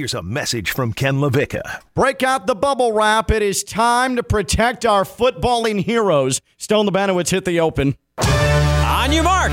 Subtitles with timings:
[0.00, 1.82] here's a message from Ken LaVicka.
[1.92, 3.30] Break out the bubble wrap.
[3.30, 6.40] It is time to protect our footballing heroes.
[6.56, 7.98] Stone the Banowitz hit the open.
[8.16, 9.52] On your mark.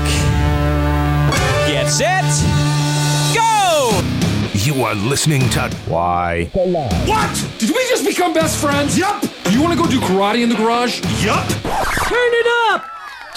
[1.68, 2.24] Get set.
[3.34, 4.00] Go!
[4.54, 6.46] You are listening to Why?
[6.54, 7.50] What?
[7.58, 8.96] Did we just become best friends?
[8.96, 9.22] Yup.
[9.50, 11.02] You want to go do karate in the garage?
[11.22, 11.46] Yup.
[11.46, 12.57] Turn it up!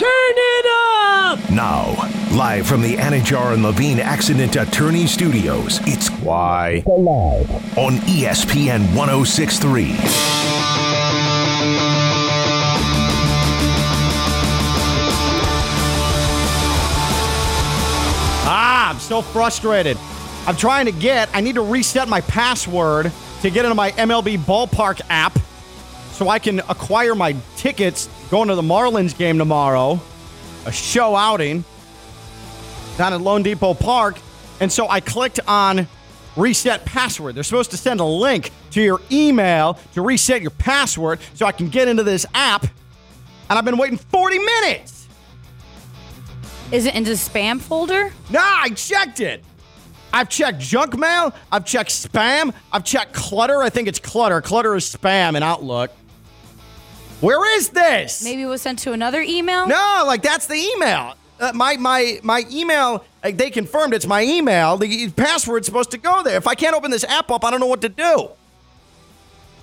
[0.01, 1.51] Turn it up!
[1.51, 1.91] Now,
[2.35, 6.81] live from the Anidjar and Levine Accident Attorney Studios, it's Why?
[6.87, 9.93] on E ESPN 1063.
[18.43, 19.97] Ah, I'm so frustrated.
[20.47, 23.11] I'm trying to get, I need to reset my password
[23.41, 25.37] to get into my MLB ballpark app
[26.11, 29.99] so I can acquire my tickets going to the Marlins game tomorrow,
[30.65, 31.63] a show outing
[32.97, 34.19] down at loanDepot Park.
[34.59, 35.87] And so I clicked on
[36.35, 37.35] reset password.
[37.35, 41.51] They're supposed to send a link to your email to reset your password so I
[41.51, 42.63] can get into this app.
[43.49, 45.07] And I've been waiting 40 minutes.
[46.71, 48.13] Is it in the spam folder?
[48.29, 49.43] Nah, I checked it.
[50.13, 51.33] I've checked junk mail.
[51.51, 52.53] I've checked spam.
[52.71, 53.61] I've checked clutter.
[53.61, 54.41] I think it's clutter.
[54.41, 55.91] Clutter is spam in Outlook.
[57.21, 58.23] Where is this?
[58.23, 59.67] Maybe it was sent to another email?
[59.67, 61.15] No, like that's the email.
[61.39, 63.03] Uh, my my my email.
[63.23, 64.77] Like, they confirmed it's my email.
[64.77, 66.35] The password's supposed to go there.
[66.37, 68.29] If I can't open this app up, I don't know what to do.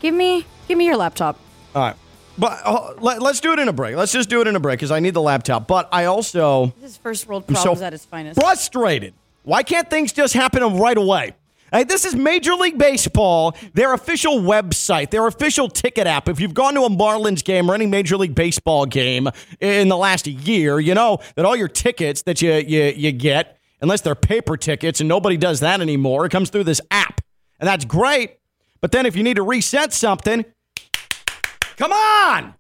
[0.01, 1.39] Give me give me your laptop.
[1.75, 1.97] All right,
[2.39, 3.97] but uh, let, us do it in a break.
[3.97, 5.67] Let's just do it in a break because I need the laptop.
[5.67, 8.41] But I also This is first world I'm so problems at its finest.
[8.41, 9.15] frustrated.
[9.43, 11.35] Why can't things just happen right away?
[11.71, 16.27] Hey, this is Major League Baseball, their official website, their official ticket app.
[16.27, 19.29] If you've gone to a Marlins game or any Major League Baseball game
[19.61, 23.59] in the last year, you know that all your tickets that you, you, you get,
[23.83, 27.21] unless they're paper tickets, and nobody does that anymore, it comes through this app.
[27.61, 28.39] And that's great.
[28.81, 30.47] But then if you need to reset something,
[31.77, 32.55] come on!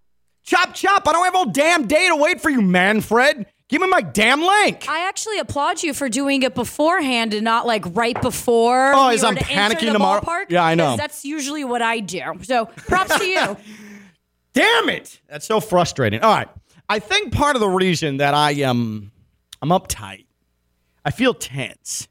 [0.45, 1.09] Chop, chop.
[1.09, 3.47] I don't have all damn day to wait for you, Manfred.
[3.68, 4.89] Give me my damn link.
[4.89, 8.95] I actually applaud you for doing it beforehand and not like right before.
[8.95, 10.23] Oh, as I'm to panicking the tomorrow?
[10.23, 10.96] Ballpark, Yeah, I know.
[10.96, 12.23] That's usually what I do.
[12.42, 13.56] So props to you.
[14.55, 15.20] Damn it!
[15.29, 16.20] That's so frustrating.
[16.23, 16.48] All right,
[16.89, 19.12] I think part of the reason that I am
[19.61, 20.24] I'm uptight,
[21.05, 22.08] I feel tense,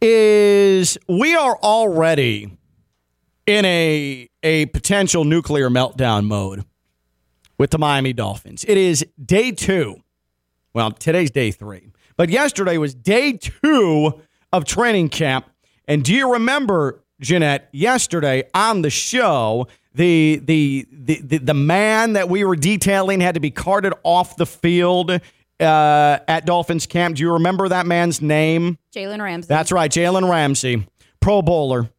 [0.00, 2.58] is we are already
[3.46, 6.64] in a a potential nuclear meltdown mode
[7.56, 8.64] with the Miami Dolphins.
[8.66, 10.01] It is day two.
[10.74, 14.20] Well, today's day three, but yesterday was day two
[14.52, 15.46] of training camp.
[15.86, 22.14] And do you remember, Jeanette, yesterday on the show, the the the the, the man
[22.14, 25.20] that we were detailing had to be carted off the field
[25.60, 27.16] uh, at Dolphins camp.
[27.16, 28.78] Do you remember that man's name?
[28.94, 29.48] Jalen Ramsey.
[29.48, 30.86] That's right, Jalen Ramsey,
[31.20, 31.90] Pro Bowler,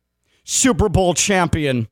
[0.44, 1.88] Super Bowl champion,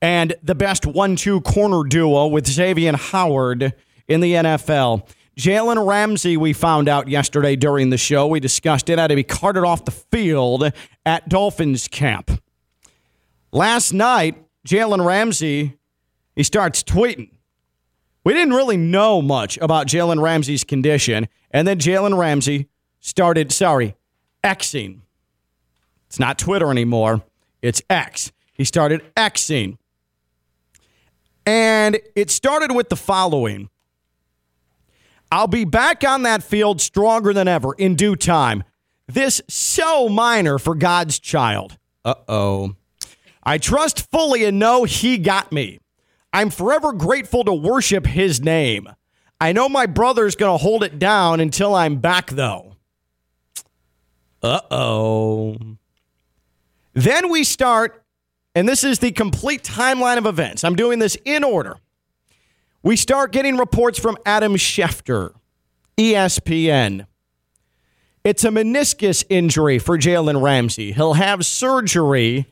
[0.00, 3.74] and the best one-two corner duo with Xavien Howard
[4.08, 5.08] in the NFL.
[5.36, 9.22] Jalen Ramsey, we found out yesterday during the show, we discussed it, had to be
[9.22, 10.70] carted off the field
[11.06, 12.30] at Dolphins camp.
[13.50, 15.78] Last night, Jalen Ramsey,
[16.36, 17.30] he starts tweeting.
[18.24, 22.68] We didn't really know much about Jalen Ramsey's condition, and then Jalen Ramsey
[23.00, 23.96] started, sorry,
[24.44, 25.00] Xing.
[26.06, 27.22] It's not Twitter anymore,
[27.62, 28.32] it's X.
[28.52, 29.78] He started Xing.
[31.46, 33.70] And it started with the following
[35.32, 38.64] I'll be back on that field stronger than ever in due time.
[39.08, 41.78] This so minor for God's child.
[42.04, 42.74] Uh oh.
[43.42, 45.78] I trust fully and know He got me.
[46.34, 48.86] I'm forever grateful to worship His name.
[49.40, 52.76] I know my brother's going to hold it down until I'm back, though.
[54.42, 55.56] Uh oh.
[56.92, 58.04] Then we start,
[58.54, 60.62] and this is the complete timeline of events.
[60.62, 61.78] I'm doing this in order.
[62.82, 65.34] We start getting reports from Adam Schefter,
[65.96, 67.06] ESPN.
[68.24, 70.92] It's a meniscus injury for Jalen Ramsey.
[70.92, 72.46] He'll have surgery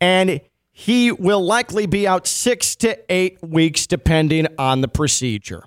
[0.00, 0.40] and
[0.72, 5.64] he will likely be out six to eight weeks, depending on the procedure.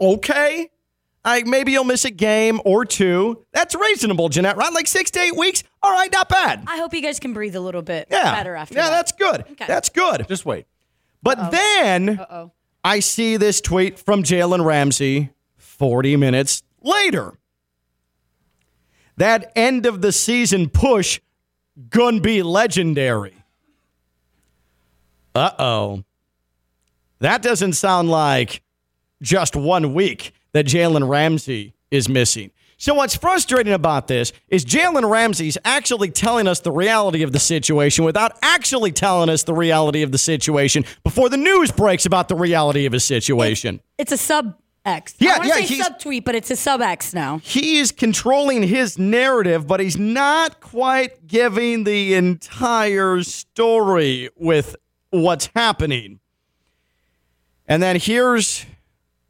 [0.00, 0.70] Okay.
[1.24, 3.44] I, maybe you'll miss a game or two.
[3.52, 4.72] That's reasonable, Jeanette, right?
[4.72, 5.62] Like six to eight weeks.
[5.82, 6.64] All right, not bad.
[6.66, 8.34] I hope you guys can breathe a little bit Yeah.
[8.34, 8.80] better after that.
[8.80, 8.96] yeah, that.
[8.96, 9.40] that's good.
[9.52, 9.66] Okay.
[9.66, 10.26] That's good.
[10.28, 10.66] Just wait.
[11.22, 12.52] But then Uh-oh.
[12.88, 17.38] I see this tweet from Jalen Ramsey 40 minutes later.
[19.18, 21.20] That end of the season push
[21.90, 23.34] gonna be legendary.
[25.34, 26.04] Uh oh.
[27.18, 28.62] That doesn't sound like
[29.20, 32.52] just one week that Jalen Ramsey is missing.
[32.80, 37.40] So what's frustrating about this is Jalen Ramsey's actually telling us the reality of the
[37.40, 42.28] situation without actually telling us the reality of the situation before the news breaks about
[42.28, 43.80] the reality of his situation.
[43.98, 45.16] It's a sub X.
[45.18, 47.38] Yeah, I yeah, say he's- sub tweet, but it's a sub X now.
[47.42, 54.76] he is controlling his narrative, but he's not quite giving the entire story with
[55.10, 56.20] what's happening.
[57.66, 58.64] And then here's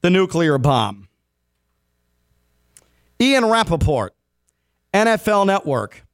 [0.02, 1.07] the nuclear bomb.
[3.20, 4.14] Ian Rapoport,
[4.94, 6.04] NFL Network.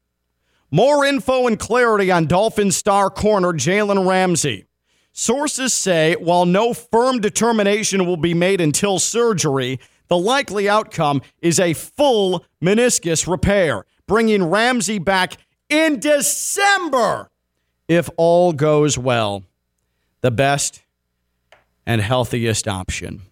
[0.71, 4.65] More info and clarity on Dolphin star corner Jalen Ramsey.
[5.13, 9.79] Sources say while no firm determination will be made until surgery,
[10.09, 15.37] the likely outcome is a full meniscus repair, bringing Ramsey back
[15.69, 17.31] in December
[17.87, 19.45] if all goes well.
[20.23, 20.83] The best
[21.87, 23.23] and healthiest option.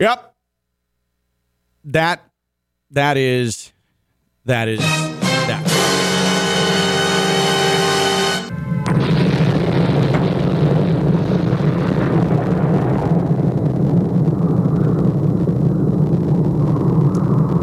[0.00, 0.33] Yep.
[1.84, 2.24] That
[2.92, 3.72] that is
[4.46, 5.62] that is that.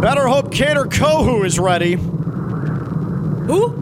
[0.01, 1.93] Better hope Kader Kohou is ready.
[1.93, 3.77] Who?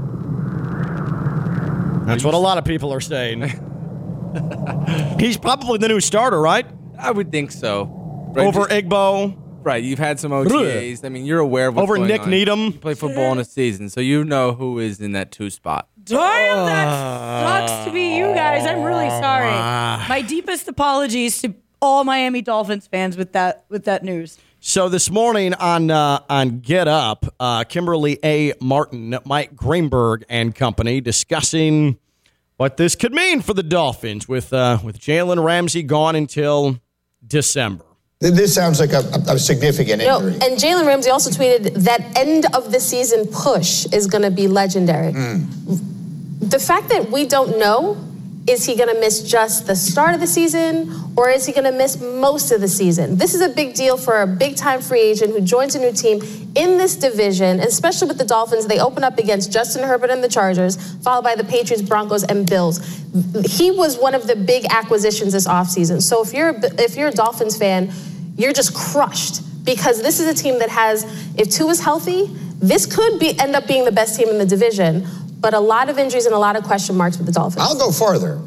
[2.06, 3.42] That's what a lot of people are saying.
[5.20, 6.66] He's probably the new starter, right?
[6.98, 8.34] I would think so.
[8.38, 9.49] Over Igbo.
[9.64, 9.84] Right.
[9.84, 11.04] You've had some OTAs.
[11.06, 12.30] I mean, you're aware of what's Over going Nick on.
[12.30, 12.66] Needham.
[12.66, 15.90] You play football in a season, so you know who is in that two spot.
[16.04, 18.66] Damn, that sucks to be you guys.
[18.66, 19.52] I'm really sorry.
[20.10, 24.38] My deepest apologies to all Miami Dolphins fans with that with that news.
[24.60, 28.54] So this morning on uh, on Get Up, uh, Kimberly A.
[28.60, 31.98] Martin, Mike Greenberg, and company discussing
[32.58, 36.80] what this could mean for the Dolphins with uh, with Jalen Ramsey gone until
[37.26, 37.86] December.
[38.22, 42.48] Th- This sounds like a, a, significant No, and Jalen Ramsey also tweeted that end
[42.54, 45.14] of the season push is going to be legendary.
[45.14, 45.46] Hmm.
[46.42, 47.96] The fact that we don't know
[48.48, 51.66] is he going to miss just the start of the season or is he going
[51.66, 53.18] to miss most of the season?
[53.18, 55.92] This is a big deal for a big time free agent who joins a new
[55.92, 56.22] team
[56.56, 58.66] in this division, especially with the Dolphins.
[58.66, 62.50] They open up against Justin Herbert and the Chargers, followed by the Patriots, Broncos, and
[62.50, 62.80] Bills.
[63.46, 66.02] He was one of the big acquisitions this offseason.
[66.02, 67.92] So if you're if you're a Dolphins fan,
[68.36, 71.04] you're just crushed because this is a team that has,
[71.38, 72.26] if Tua is healthy,
[72.62, 75.06] this could be end up being the best team in the division.
[75.40, 77.66] But a lot of injuries and a lot of question marks with the Dolphins.
[77.66, 78.42] I'll go farther.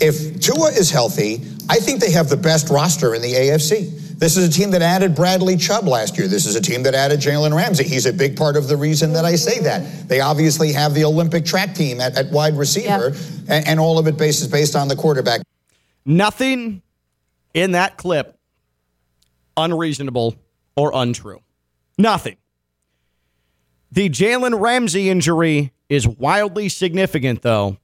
[0.00, 1.36] If Tua is healthy,
[1.68, 4.18] I think they have the best roster in the AFC.
[4.18, 6.28] This is a team that added Bradley Chubb last year.
[6.28, 7.84] This is a team that added Jalen Ramsey.
[7.84, 10.08] He's a big part of the reason that I say that.
[10.08, 13.12] They obviously have the Olympic track team at, at wide receiver,
[13.48, 15.42] and, and all of it based, is based on the quarterback.
[16.04, 16.82] Nothing
[17.54, 18.38] in that clip
[19.56, 20.36] unreasonable
[20.76, 21.40] or untrue.
[21.98, 22.36] Nothing.
[23.90, 27.78] The Jalen Ramsey injury is wildly significant, though,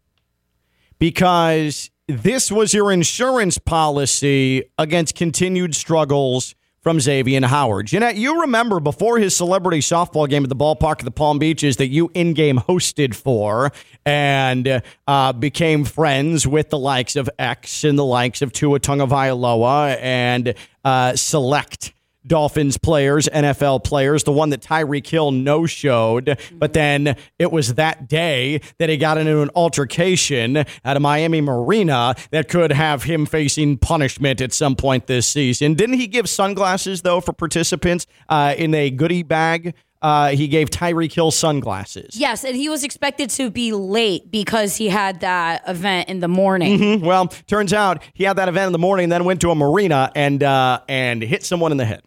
[0.99, 7.87] because this was your insurance policy against continued struggles from Xavien Howard.
[7.87, 11.77] Jeanette, you remember before his celebrity softball game at the ballpark of the Palm Beaches
[11.77, 13.71] that you in game hosted for
[14.07, 19.99] and uh, became friends with the likes of X and the likes of Tua Tagovailoa
[20.01, 20.55] and
[20.85, 21.93] uh, select
[22.27, 27.75] Dolphins players, NFL players, the one that Tyreek Hill no showed, but then it was
[27.75, 33.03] that day that he got into an altercation at a Miami marina that could have
[33.05, 35.75] him facing punishment at some point this season.
[35.75, 39.75] Didn't he give sunglasses, though, for participants uh, in a goodie bag?
[40.03, 42.17] Uh, he gave Tyreek Hill sunglasses.
[42.19, 46.29] Yes, and he was expected to be late because he had that event in the
[46.29, 46.79] morning.
[46.79, 47.03] Mhm.
[47.03, 50.11] Well, turns out he had that event in the morning, then went to a marina
[50.15, 52.01] and uh, and hit someone in the head.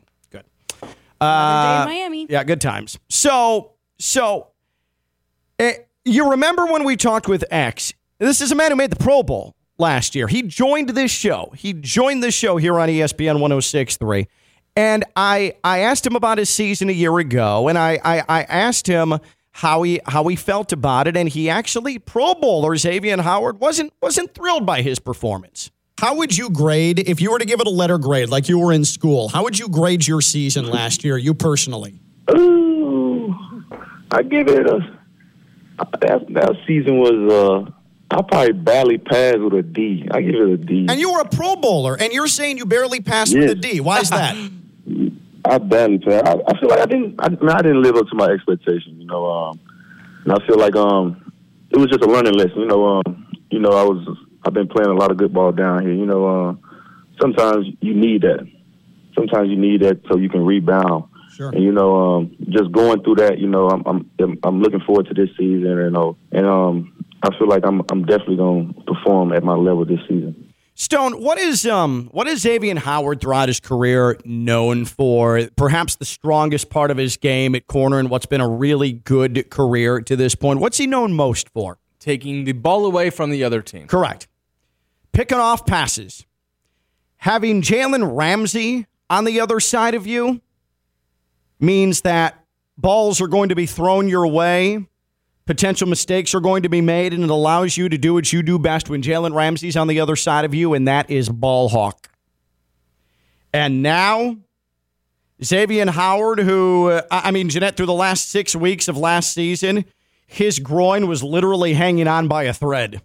[1.24, 2.28] Another day in Miami.
[2.30, 3.00] Yeah, good times.
[3.10, 4.48] So, so
[5.60, 5.74] eh,
[6.06, 7.94] you remember when we talked with X?
[8.20, 10.28] This is a man who made the Pro Bowl last year.
[10.28, 11.52] He joined this show.
[11.56, 14.28] He joined this show here on ESPN 1063.
[14.76, 18.44] And I I asked him about his season a year ago, and I I, I
[18.44, 19.20] asked him
[19.52, 23.94] how he how he felt about it, and he actually Pro Bowler Xavien Howard wasn't
[24.02, 25.70] wasn't thrilled by his performance.
[26.04, 28.60] How would you grade if you were to give it a letter grade like you
[28.60, 29.30] were in school?
[29.30, 31.98] How would you grade your season last year, you personally?
[32.30, 33.34] Ooh,
[34.12, 35.00] I give it a.
[36.02, 37.72] That that season was uh,
[38.12, 40.06] I probably barely passed with a D.
[40.12, 40.88] I give it a D.
[40.90, 43.80] And you were a Pro Bowler, and you're saying you barely passed with a D.
[43.80, 44.36] Why is that?
[45.46, 46.28] I barely passed.
[46.28, 47.16] I, I feel like I didn't.
[47.18, 49.00] I, I didn't live up to my expectations.
[49.00, 49.60] You know, um,
[50.26, 51.32] and I feel like um,
[51.70, 52.60] it was just a learning lesson.
[52.60, 54.06] You know, um, you know, I was.
[54.46, 55.94] I've been playing a lot of good ball down here.
[55.94, 56.56] You know, uh,
[57.22, 58.48] sometimes you need that.
[59.16, 61.50] Sometimes you need that so you can rebound Sure.
[61.50, 63.84] And you know, um, just going through that, you know, I'm
[64.20, 67.66] I'm I'm looking forward to this season, and you know, and um, I feel like
[67.66, 70.54] I'm I'm definitely going to perform at my level this season.
[70.76, 75.50] Stone, what is um what is Xavien Howard throughout his career known for?
[75.56, 79.50] Perhaps the strongest part of his game at corner and what's been a really good
[79.50, 80.60] career to this point.
[80.60, 81.80] What's he known most for?
[82.00, 83.88] Taking the ball away from the other team.
[83.88, 84.28] Correct.
[85.14, 86.26] Picking off passes.
[87.18, 90.42] Having Jalen Ramsey on the other side of you
[91.60, 92.44] means that
[92.78, 94.86] balls are going to be thrown your way.
[95.46, 98.42] Potential mistakes are going to be made, and it allows you to do what you
[98.42, 101.70] do best when Jalen Ramsey's on the other side of you, and that is ball
[101.70, 102.10] hawk.
[103.54, 104.38] And now,
[105.42, 109.86] Xavien Howard, who, uh, I mean, Jeanette, through the last six weeks of last season,
[110.26, 113.02] his groin was literally hanging on by a thread.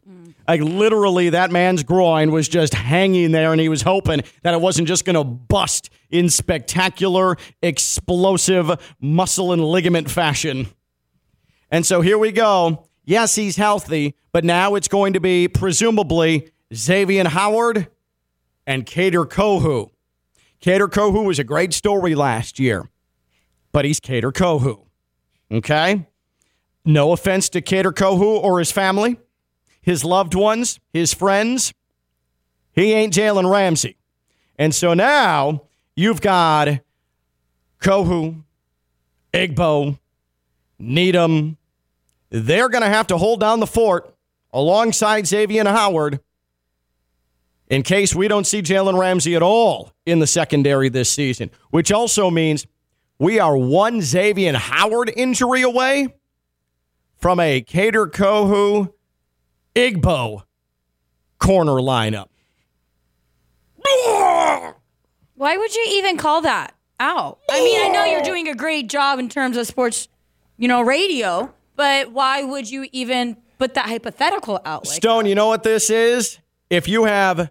[0.48, 4.60] Like, literally, that man's groin was just hanging there, and he was hoping that it
[4.62, 10.68] wasn't just going to bust in spectacular, explosive muscle and ligament fashion.
[11.70, 12.88] And so here we go.
[13.04, 17.88] Yes, he's healthy, but now it's going to be presumably Xavien Howard
[18.66, 19.90] and Kader Kohou.
[20.60, 22.88] Kader Kohou was a great story last year,
[23.70, 24.86] but he's Kader Kohou.
[25.50, 26.06] Okay?
[26.86, 29.18] No offense to Kader Kohou or his family,
[29.88, 31.72] his loved ones, his friends.
[32.72, 33.96] He ain't Jalen Ramsey.
[34.58, 35.62] And so now
[35.96, 36.80] you've got
[37.80, 38.42] Kohou,
[39.32, 39.98] Igbo,
[40.78, 41.56] Needham.
[42.28, 44.14] They're going to have to hold down the fort
[44.52, 46.20] alongside Xavien Howard
[47.68, 51.90] in case we don't see Jalen Ramsey at all in the secondary this season, which
[51.90, 52.66] also means
[53.18, 56.14] we are one Xavien Howard injury away
[57.16, 58.92] from a Kader Kohou
[59.74, 60.42] Igbo
[61.38, 62.28] corner lineup.
[65.34, 67.38] Why would you even call that out?
[67.50, 70.08] I mean, I know you're doing a great job in terms of sports,
[70.56, 74.86] you know, radio, but why would you even put that hypothetical out?
[74.86, 76.38] Like Stone, you know what this is?
[76.70, 77.50] If you have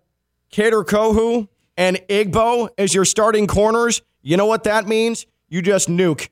[0.51, 1.47] Kader Kohou
[1.77, 5.25] and Igbo as your starting corners, you know what that means?
[5.47, 6.27] You just nuke.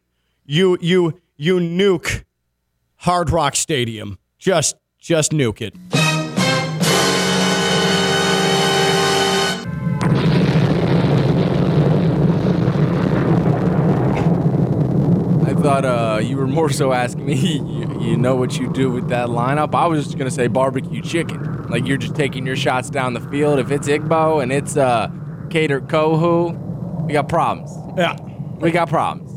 [0.46, 2.26] You you you nuke
[2.98, 4.20] Hard Rock Stadium.
[4.38, 5.76] Just just nuke it.
[15.48, 18.90] I thought uh, you were more so asking me, you, you know what you do
[18.90, 19.76] with that lineup?
[19.76, 21.68] I was just going to say barbecue chicken.
[21.70, 23.60] Like you're just taking your shots down the field.
[23.60, 25.12] If it's Igbo and it's uh,
[25.52, 27.70] Kader Kohou, we got problems.
[27.96, 28.16] Yeah.
[28.58, 29.32] We got problems.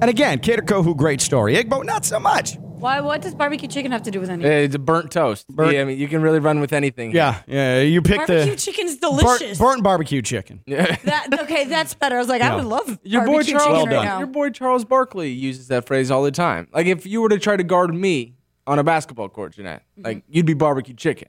[0.00, 1.56] And again, Kader Kohou, great story.
[1.56, 2.56] Igbo, not so much.
[2.84, 3.00] Why?
[3.00, 4.52] What does barbecue chicken have to do with anything?
[4.52, 5.48] It's a burnt toast.
[5.48, 7.12] Burnt- Yeah, I mean, you can really run with anything.
[7.12, 7.80] Yeah, yeah.
[7.80, 9.58] You pick barbecue the chicken's burnt, delicious.
[9.58, 10.62] burnt barbecue chicken.
[10.66, 10.94] Yeah.
[11.04, 12.16] That okay, that's better.
[12.16, 12.56] I was like, I No.
[12.56, 14.18] would love Your boy barbecue Charles, chicken right now.
[14.18, 16.68] your boy Charles Barkley uses that phrase all the time.
[16.72, 18.34] Like if you were to try to guard me
[18.66, 20.04] on a basketball court, Jeanette, Mm-hmm.
[20.06, 21.28] like you'd be barbecue chicken.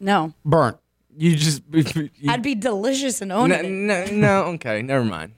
[0.00, 0.78] No, Burnt.
[1.16, 3.68] You just you, I'd be delicious and own no, it.
[3.68, 5.32] no, no, okay, never mind.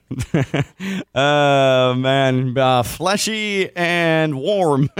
[1.13, 4.89] Uh, man, uh, fleshy and warm.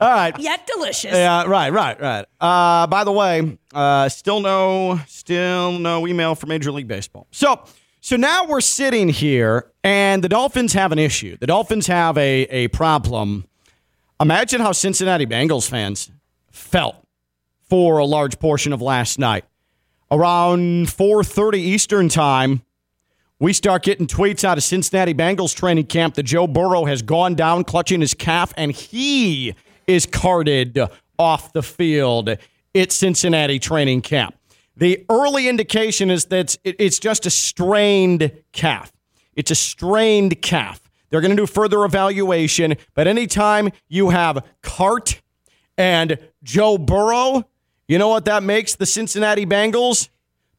[0.00, 0.36] All right.
[0.38, 1.12] Yet delicious.
[1.12, 2.26] Yeah, right, right, right.
[2.40, 7.26] Uh, by the way, uh, still no, still no email from Major League Baseball.
[7.30, 7.62] So,
[8.00, 11.36] so now we're sitting here, and the Dolphins have an issue.
[11.38, 13.44] The Dolphins have a a problem.
[14.20, 16.10] Imagine how Cincinnati Bengals fans
[16.50, 16.96] felt
[17.68, 19.44] for a large portion of last night.
[20.12, 22.62] Around 4:30 Eastern time,
[23.38, 27.36] we start getting tweets out of Cincinnati Bengals training camp that Joe Burrow has gone
[27.36, 29.54] down clutching his calf and he
[29.86, 30.80] is carted
[31.16, 32.36] off the field
[32.74, 34.34] at Cincinnati training camp.
[34.76, 38.92] The early indication is that it's just a strained calf.
[39.34, 40.80] It's a strained calf.
[41.10, 45.20] They're going to do further evaluation, but anytime you have cart
[45.78, 47.44] and Joe Burrow,
[47.90, 50.10] you know what that makes the Cincinnati Bengals?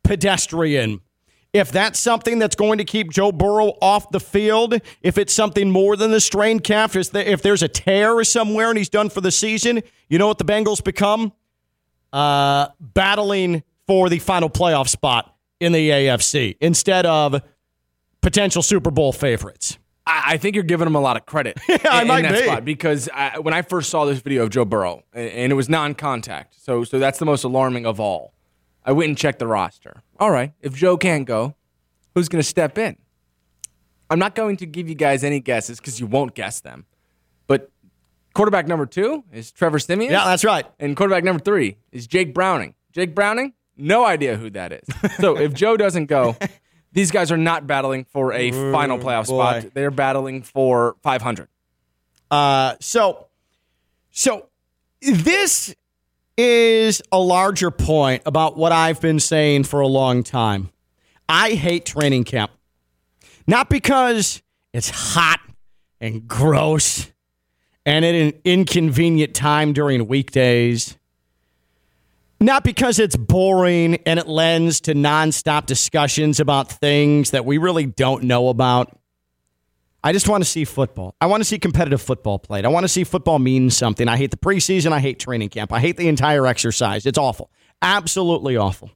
[0.04, 1.00] Pedestrian.
[1.54, 5.72] If that's something that's going to keep Joe Burrow off the field, if it's something
[5.72, 9.32] more than the strained calf, if there's a tear somewhere and he's done for the
[9.32, 11.32] season, you know what the Bengals become?
[12.12, 17.42] Uh, battling for the final playoff spot in the AFC instead of
[18.20, 19.78] potential Super Bowl favorites.
[20.06, 21.60] I, I think you're giving him a lot of credit.
[21.70, 22.46] I in, might in that be.
[22.46, 25.56] spot because I, when I first saw this video of Joe Burrow, and, and it
[25.56, 28.34] was non-contact, so so that's the most alarming of all.
[28.84, 30.02] I went and checked the roster.
[30.20, 31.56] All right, if Joe can't go,
[32.16, 32.98] who's going to step in?
[34.10, 36.86] I'm not going to give you guys any guesses because you won't guess them.
[37.48, 37.72] But
[38.34, 40.12] quarterback number two is Trevor Siemian.
[40.12, 40.66] Yeah, that's right.
[40.80, 42.76] And quarterback number three is Jake Browning.
[42.92, 44.84] Jake Browning, no idea who that is.
[45.20, 46.36] So if Joe doesn't go,
[46.94, 49.62] These guys are not battling for a final playoff boy.
[49.62, 49.74] spot.
[49.74, 51.48] They're battling for 500.
[52.30, 53.28] Uh, so,
[54.12, 54.48] so
[55.02, 55.76] this
[56.38, 60.70] is a larger point about what I've been saying for a long time.
[61.30, 62.52] I hate training camp,
[63.48, 64.42] not because
[64.74, 65.40] it's hot
[66.00, 67.12] and gross
[67.86, 70.98] and at an inconvenient time during weekdays.
[72.42, 77.86] Not because it's boring and it lends to nonstop discussions about things that we really
[77.86, 78.98] don't know about.
[80.04, 81.14] I just want to see football.
[81.22, 82.66] I want to see competitive football played.
[82.66, 84.08] I want to see football mean something.
[84.08, 84.92] I hate the preseason.
[84.92, 85.72] I hate training camp.
[85.72, 87.06] I hate the entire exercise.
[87.06, 87.52] It's awful.
[87.84, 88.90] Absolutely awful.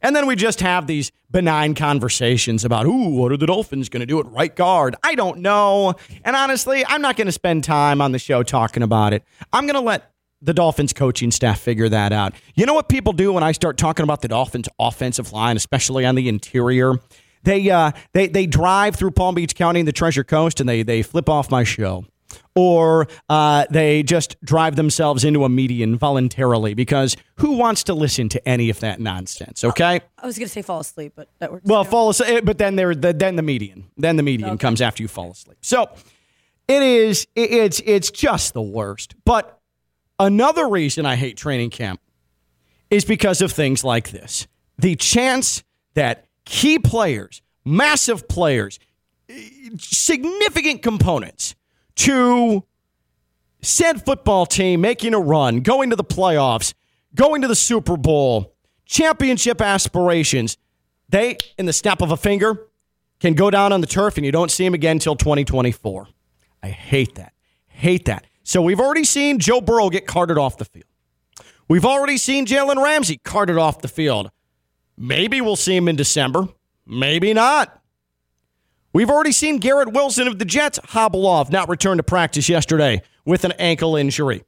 [0.00, 4.02] And then we just have these benign conversations about, ooh, what are the Dolphins going
[4.02, 4.94] to do at right guard?
[5.02, 5.94] I don't know.
[6.24, 9.24] And honestly, I'm not going to spend time on the show talking about it.
[9.52, 10.13] I'm going to let
[10.44, 12.34] the Dolphins coaching staff figure that out.
[12.54, 16.04] You know what people do when I start talking about the Dolphins offensive line, especially
[16.04, 16.94] on the interior?
[17.42, 20.82] They uh, they they drive through Palm Beach County and the Treasure Coast, and they
[20.82, 22.06] they flip off my show,
[22.54, 28.28] or uh, they just drive themselves into a median voluntarily because who wants to listen
[28.30, 29.62] to any of that nonsense?
[29.64, 30.00] Okay.
[30.18, 31.64] I was gonna say fall asleep, but that works.
[31.66, 31.90] Well, too.
[31.90, 35.08] fall asleep, but then there, the, then the median, then the median comes after you
[35.08, 35.58] fall asleep.
[35.60, 35.90] So
[36.66, 39.14] it is, it- it's, it's just the worst.
[39.26, 39.60] But
[40.24, 42.00] another reason I hate training camp
[42.90, 44.46] is because of things like this:
[44.78, 45.62] the chance
[45.94, 48.78] that key players, massive players,
[49.78, 51.54] significant components
[51.96, 52.64] to
[53.62, 56.74] said football team making a run, going to the playoffs,
[57.14, 58.54] going to the Super Bowl,
[58.84, 60.58] championship aspirations,
[61.08, 62.68] they, in the snap of a finger,
[63.20, 66.08] can go down on the turf and you don't see them again until 2024.
[66.62, 67.32] I hate that.
[67.68, 68.26] Hate that.
[68.44, 70.84] So we've already seen Joe Burrow get carted off the field.
[71.66, 74.30] We've already seen Jalen Ramsey carted off the field.
[74.96, 76.48] Maybe we'll see him in December.
[76.86, 77.80] Maybe not.
[78.92, 83.02] We've already seen Garrett Wilson of the Jets hobble off, not return to practice yesterday
[83.24, 84.44] with an ankle injury.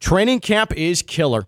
[0.00, 1.46] Training camp is killer.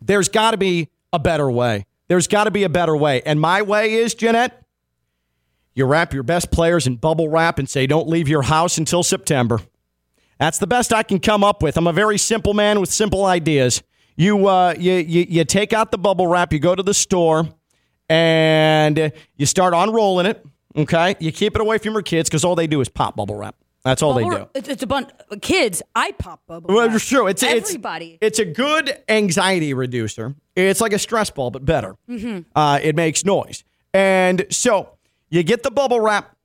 [0.00, 1.86] There's got to be a better way.
[2.08, 3.22] There's got to be a better way.
[3.22, 4.64] And my way is, Jeanette,
[5.74, 9.02] you wrap your best players in bubble wrap and say, don't leave your house until
[9.02, 9.60] September.
[10.38, 11.76] That's the best I can come up with.
[11.76, 13.82] I'm a very simple man with simple ideas.
[14.16, 17.48] You, uh, you, you, you take out the bubble wrap, you go to the store,
[18.08, 20.44] and you start unrolling it.
[20.76, 23.34] Okay, you keep it away from your kids because all they do is pop bubble
[23.36, 23.56] wrap.
[23.84, 24.46] That's all Bubble- they do.
[24.54, 25.82] It's, it's a bunch of kids.
[25.94, 26.74] I pop bubble.
[26.74, 26.96] Well, wrap.
[26.96, 27.26] it's true.
[27.26, 28.18] It's it's- everybody.
[28.20, 30.34] It's, a good anxiety reducer.
[30.56, 31.96] It's like a stress ball, but better.
[32.54, 34.90] Uh, it makes noise, and so
[35.30, 36.36] you get the bubble wrap.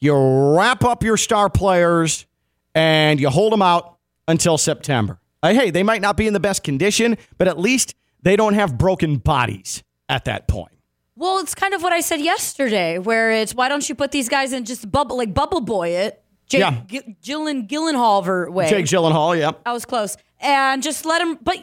[0.00, 0.14] You
[0.56, 2.26] wrap up your star players,
[2.74, 3.96] and you hold them out
[4.28, 5.20] until September.
[5.42, 8.54] Uh, hey, they might not be in the best condition, but at least they don't
[8.54, 10.72] have broken bodies at that point.
[11.16, 14.28] Well, it's kind of what I said yesterday, where it's why don't you put these
[14.28, 16.80] guys in just bubble like bubble boy it, Jake Yeah.
[16.86, 18.68] G- Gillen Gillenhalver way.
[18.70, 19.52] Jake Gyllenhaal, yeah.
[19.66, 21.38] I was close, and just let them.
[21.42, 21.56] But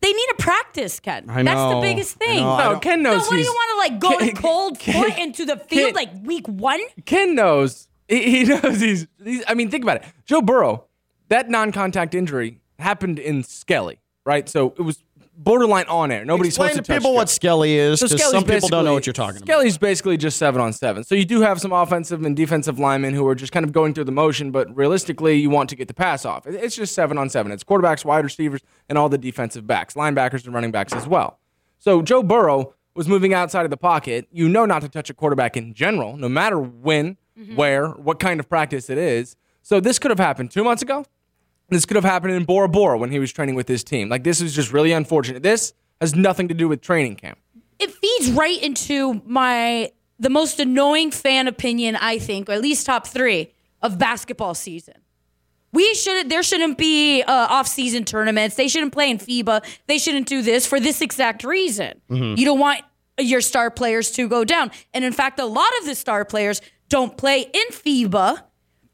[0.00, 1.26] they need a practice, Ken.
[1.30, 1.76] I That's know.
[1.76, 2.40] the biggest thing.
[2.42, 2.50] know.
[2.52, 4.78] I No, don't- Ken So what do you want to like go Ken- to cold
[4.78, 6.80] Ken- foot into the field Ken- like week one?
[7.06, 7.88] Ken knows.
[8.08, 9.44] He, he knows he's, he's.
[9.48, 10.04] I mean, think about it.
[10.26, 10.84] Joe Burrow,
[11.28, 14.48] that non-contact injury happened in Skelly, right?
[14.48, 15.02] So it was
[15.36, 16.24] borderline on air.
[16.24, 19.06] Nobody's Explain to people what Skelly is, So because Skelly's some people don't know what
[19.06, 19.46] you're talking about.
[19.46, 21.04] Skelly's basically just seven on seven.
[21.04, 23.94] So you do have some offensive and defensive linemen who are just kind of going
[23.94, 26.46] through the motion, but realistically, you want to get the pass off.
[26.46, 27.52] It's just seven on seven.
[27.52, 31.38] It's quarterbacks, wide receivers, and all the defensive backs, linebackers, and running backs as well.
[31.78, 34.28] So Joe Burrow was moving outside of the pocket.
[34.30, 37.16] You know not to touch a quarterback in general, no matter when,
[37.54, 39.36] where, what kind of practice it is.
[39.62, 41.04] So this could have happened two months ago.
[41.70, 44.08] This could have happened in Bora Bora when he was training with his team.
[44.08, 45.42] Like this is just really unfortunate.
[45.42, 47.38] This has nothing to do with training camp.
[47.78, 52.86] it feeds right into my the most annoying fan opinion I think, or at least
[52.86, 54.94] top three of basketball season.
[55.72, 58.54] We should there shouldn't be uh, off season tournaments.
[58.56, 59.64] They shouldn't play in FIBA.
[59.88, 62.00] They shouldn't do this for this exact reason.
[62.08, 62.82] You don't want
[63.18, 66.60] your star players to go down, and in fact, a lot of the star players
[66.94, 68.40] don't play in FIBA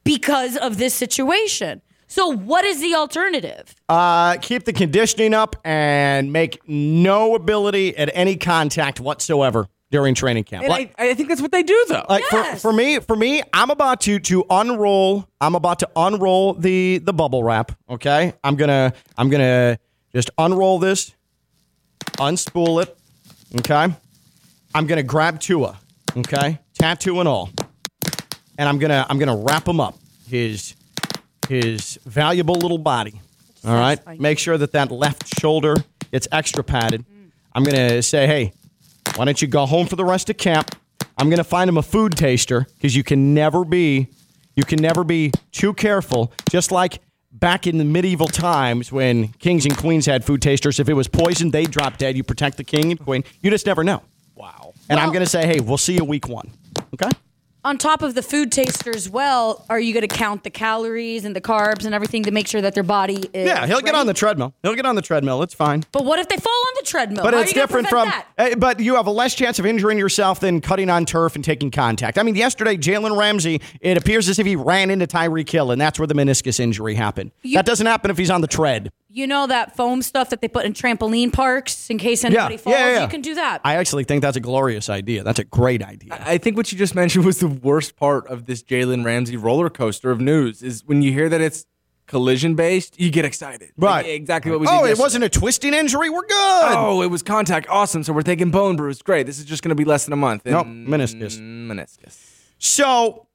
[0.05, 1.83] because of this situation.
[2.07, 3.75] So, what is the alternative?
[3.91, 10.45] Uh, keep the conditioning up and make no ability at any contact whatsoever during training
[10.45, 10.63] camp.
[10.65, 12.07] And Like, I, I think that's what they do, though.
[12.09, 12.63] like for, Yes.
[12.63, 15.27] for me, for me, I'm about to to unroll.
[15.41, 17.73] I'm about to unroll the the bubble wrap.
[17.89, 19.79] Okay, I'm gonna I'm gonna
[20.15, 21.15] just unroll this,
[22.17, 22.97] unspool it.
[23.59, 23.95] Okay,
[24.75, 25.79] I'm gonna grab Tua.
[26.17, 27.51] Okay, tattoo and all,
[28.61, 29.97] and I'm gonna I'm gonna wrap him up.
[30.29, 30.77] His
[31.49, 33.21] his valuable little body.
[33.65, 34.23] All right, satisfying.
[34.23, 35.75] make sure that that left shoulder
[36.13, 37.05] gets extra padded.
[37.07, 37.31] Mm.
[37.55, 38.53] I'm gonna say, hey,
[39.17, 40.77] why don't you go home for the rest of camp?
[41.19, 44.09] I'm going to find him a food taster because you can never be,
[44.57, 46.33] you can never be too careful.
[46.51, 50.89] Just like back in the medieval times when kings and queens had food tasters, if
[50.89, 52.17] it was poisoned, they'd drop dead.
[52.17, 53.25] You protect the king and queen.
[53.43, 54.03] You just never know.
[54.35, 54.73] Wow.
[54.89, 56.51] And I'm going to say, hey, we'll see you week one.
[56.95, 57.11] Okay.
[57.63, 61.25] On top of the food taster as well, are you going to count the calories
[61.27, 63.47] and the carbs and everything to make sure that their body is?
[63.47, 63.99] Yeah, he'll get ready?
[63.99, 64.55] on the treadmill.
[64.63, 65.43] He'll get on the treadmill.
[65.43, 65.85] It's fine.
[65.93, 67.23] But what if they fall on the treadmill?
[67.23, 68.11] But How it's different from.
[68.39, 71.45] uh, But you have a less chance of injuring yourself than cutting on turf and
[71.45, 72.17] taking contact.
[72.19, 75.79] I mean, yesterday Jalen Ramsey, it appears as if he ran into Tyreek Hill, and
[75.81, 77.31] that's where the meniscus injury happened.
[77.43, 78.91] You- that doesn't happen if he's on the tread.
[79.13, 82.77] You know that foam stuff that they put in trampoline parks in case anybody falls?
[82.77, 83.03] yeah, yeah.
[83.03, 83.61] You can do that.
[83.65, 85.25] I actually think that's a glorious idea.
[85.25, 86.17] That's a great idea.
[86.25, 89.69] I think what you just mentioned was the worst part of this Jalen Ramsey roller
[89.69, 91.67] coaster of news is when you hear that it's
[92.07, 93.73] collision based, you get excited.
[93.77, 94.07] Like, Right.
[94.15, 95.03] exactly what we Oh, did it yesterday.
[95.03, 96.09] wasn't a twisting injury.
[96.11, 96.73] We're good.
[96.77, 97.69] Oh, it was contact.
[97.69, 98.03] Awesome.
[98.05, 99.03] So we're taking bone bruise.
[99.03, 99.27] Great.
[99.27, 100.43] This is just going to be less than a month.
[100.45, 101.39] Nope, And- meniscus.
[101.41, 102.17] Meniscus.
[102.59, 103.27] So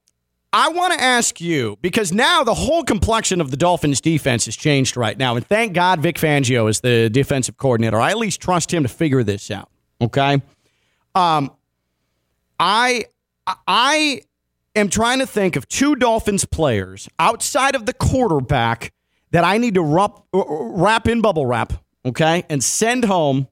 [0.58, 4.56] I want to ask you because now the whole complexion of the Dolphins defense has
[4.56, 5.36] changed right now.
[5.36, 8.00] And thank God Vic Fangio is the defensive coordinator.
[8.00, 9.70] I at least trust him to figure this out.
[10.00, 10.41] Okay.
[11.13, 11.52] Um,
[12.58, 13.04] I
[13.68, 14.22] I
[14.78, 18.94] am trying to think of two Dolphins players outside of the quarterback
[19.32, 21.74] that I need to wrap, wrap in bubble wrap,
[22.06, 23.50] okay, and send home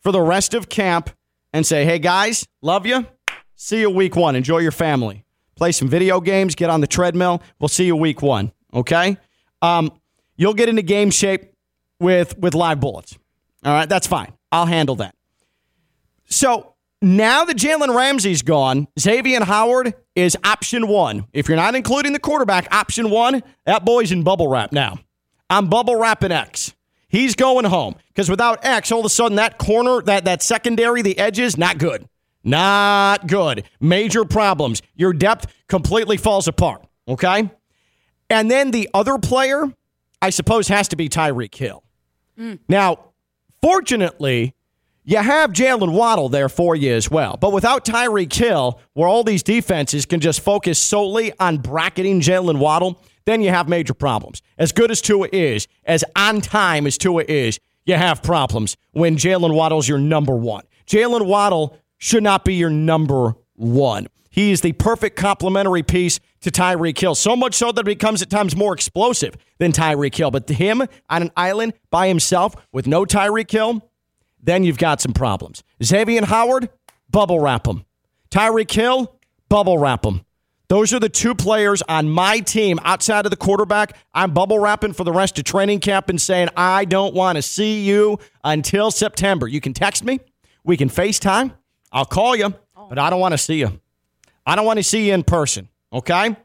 [0.00, 1.10] for the rest of camp
[1.52, 3.06] and say, hey guys, love you.
[3.54, 4.34] See you week one.
[4.34, 5.26] Enjoy your family.
[5.62, 6.56] Play some video games.
[6.56, 7.40] Get on the treadmill.
[7.60, 8.50] We'll see you week one.
[8.74, 9.16] Okay.
[9.62, 9.92] Um,
[10.34, 11.52] you'll get into game shape
[12.00, 13.16] with with live bullets.
[13.64, 14.32] All right, that's fine.
[14.50, 15.14] I'll handle that.
[16.24, 21.28] So now that Jalen Ramsey's gone, Xavien Howard is option one.
[21.32, 24.98] If you're not including the quarterback, option one, that boy's in bubble wrap now.
[25.48, 26.74] I'm bubble wrapping X.
[27.06, 31.02] He's going home because without X, all of a sudden that corner, that that secondary,
[31.02, 32.08] the edges, not good,
[32.44, 33.64] not good.
[33.80, 34.82] Major problems.
[34.94, 36.84] Your depth completely falls apart.
[37.08, 37.50] Okay,
[38.30, 39.72] and then the other player,
[40.20, 41.82] I suppose, has to be Tyreek Hill.
[42.38, 42.60] Mm.
[42.68, 43.10] Now,
[43.60, 44.54] fortunately,
[45.04, 47.36] you have Jaylen Waddle there for you as well.
[47.36, 52.58] But without Tyreek Hill, where all these defenses can just focus solely on bracketing Jaylen
[52.58, 54.42] Waddle, then you have major problems.
[54.58, 59.16] As good as Tua is, as on time as Tua is, you have problems when
[59.16, 60.64] Jaylen Waddle's your number one.
[60.86, 64.08] Jaylen Waddle should not be your number one.
[64.28, 67.14] He is the perfect complementary piece to Tyreek Hill.
[67.14, 70.32] So much so that it becomes at times more explosive than Tyreek Hill.
[70.32, 73.88] But him on an island by himself with no Tyreek Hill,
[74.42, 75.62] then you've got some problems.
[75.80, 76.70] Xavien Howard,
[77.08, 77.84] bubble wrap him.
[78.30, 79.14] Tyreek Hill,
[79.48, 80.22] bubble wrap him.
[80.66, 83.96] Those are the two players on my team outside of the quarterback.
[84.12, 87.42] I'm bubble wrapping for the rest of training camp and saying, I don't want to
[87.42, 89.46] see you until September.
[89.46, 90.18] You can text me,
[90.64, 91.52] we can FaceTime,
[91.92, 92.54] I'll call you,
[92.88, 93.80] but I don't want to see you.
[94.46, 96.36] I don't want to see you in person, okay?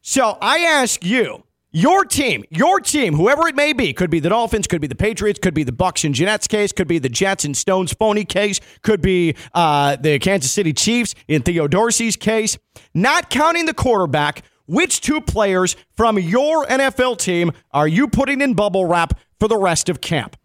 [0.00, 4.30] So I ask you, your team, your team, whoever it may be, could be the
[4.30, 7.10] Dolphins, could be the Patriots, could be the Bucks and Jeanette's case, could be the
[7.10, 12.16] Jets and Stone's phony case, could be uh, the Kansas City Chiefs in Theo Dorsey's
[12.16, 12.56] case.
[12.94, 18.54] Not counting the quarterback, which two players from your NFL team are you putting in
[18.54, 20.36] bubble wrap for the rest of camp?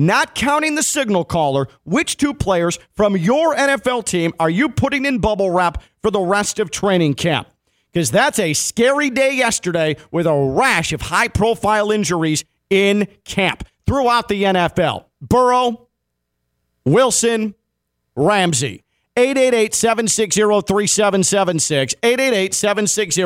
[0.00, 5.04] Not counting the signal caller, which two players from your NFL team are you putting
[5.04, 7.48] in bubble wrap for the rest of training camp?
[7.92, 13.62] Because that's a scary day yesterday with a rash of high profile injuries in camp
[13.86, 15.04] throughout the NFL.
[15.20, 15.88] Burrow,
[16.86, 17.54] Wilson,
[18.16, 18.84] Ramsey.
[19.18, 21.94] 888 760 3776.
[22.02, 23.22] 888 760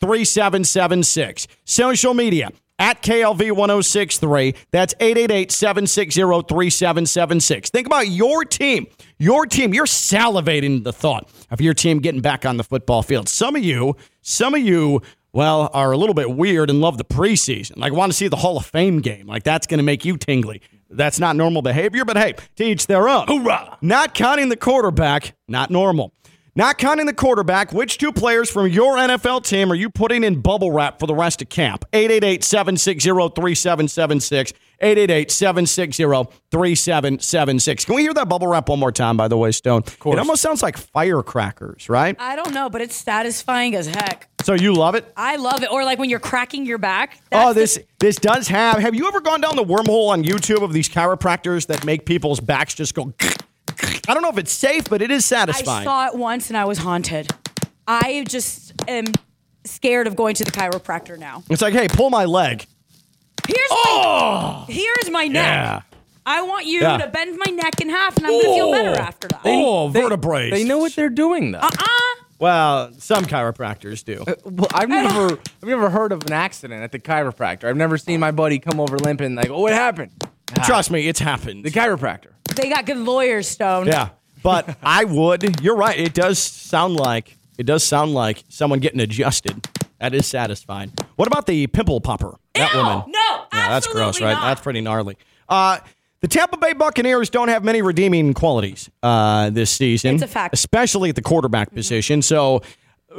[0.00, 1.46] 3776.
[1.64, 4.54] Social media at KLV 1063.
[4.70, 7.70] That's 888 760 3776.
[7.70, 8.86] Think about your team.
[9.18, 9.72] Your team.
[9.74, 13.28] You're salivating the thought of your team getting back on the football field.
[13.28, 17.04] Some of you, some of you, well, are a little bit weird and love the
[17.04, 17.76] preseason.
[17.76, 19.26] Like, want to see the Hall of Fame game.
[19.26, 20.62] Like, that's going to make you tingly.
[20.88, 23.26] That's not normal behavior, but hey, to each their own.
[23.26, 23.78] Hoorah!
[23.82, 26.12] Not counting the quarterback, not normal.
[26.58, 30.40] Not counting the quarterback, which two players from your NFL team are you putting in
[30.40, 31.84] bubble wrap for the rest of camp?
[31.92, 34.54] 888 760 3776.
[34.80, 37.84] 888 760 3776.
[37.84, 39.82] Can we hear that bubble wrap one more time, by the way, Stone?
[39.86, 40.16] Of course.
[40.16, 42.16] It almost sounds like firecrackers, right?
[42.18, 44.30] I don't know, but it's satisfying as heck.
[44.42, 45.12] So you love it?
[45.14, 45.70] I love it.
[45.70, 47.18] Or like when you're cracking your back.
[47.32, 48.78] Oh, That's the- this this does have.
[48.78, 52.40] Have you ever gone down the wormhole on YouTube of these chiropractors that make people's
[52.40, 53.12] backs just go?
[54.08, 55.82] I don't know if it's safe, but it is satisfying.
[55.82, 57.28] I saw it once and I was haunted.
[57.86, 59.06] I just am
[59.64, 61.42] scared of going to the chiropractor now.
[61.50, 62.66] it's like, hey, pull my leg.
[63.46, 64.64] Here's my oh!
[64.68, 65.84] here's my neck.
[66.24, 66.96] I want you Yeah.
[66.96, 69.02] to bend my neck in half, and I'm gonna feel better oh!
[69.02, 69.42] after that.
[69.44, 70.50] Oh, They- vertebrae.
[70.50, 71.60] They know what they're doing though.
[71.60, 72.22] Uh-uh.
[72.38, 74.24] Well, some chiropractors do.
[74.26, 77.64] Uh, well, I've never, I've never heard of an accident at the chiropractor.
[77.64, 80.12] I've never seen my buddy come over limping like, "Oh, what happened?"
[80.64, 81.64] Trust me, it's happened.
[81.64, 82.32] The chiropractor.
[82.56, 83.86] They got good lawyers, Stone.
[83.86, 84.10] Yeah,
[84.42, 85.60] but I would.
[85.62, 85.98] You're right.
[85.98, 89.66] It does sound like it does sound like someone getting adjusted.
[90.00, 90.92] That is satisfying.
[91.16, 92.36] What about the pimple popper?
[92.54, 93.04] That Ew, woman.
[93.08, 94.32] no, Yeah, that's gross, right?
[94.32, 94.42] not.
[94.42, 95.16] That's pretty gnarly.
[95.48, 95.78] Uh,
[96.20, 100.14] the Tampa Bay Buccaneers don't have many redeeming qualities uh, this season.
[100.16, 100.52] It's a fact.
[100.54, 102.20] especially at the quarterback position.
[102.20, 102.62] So,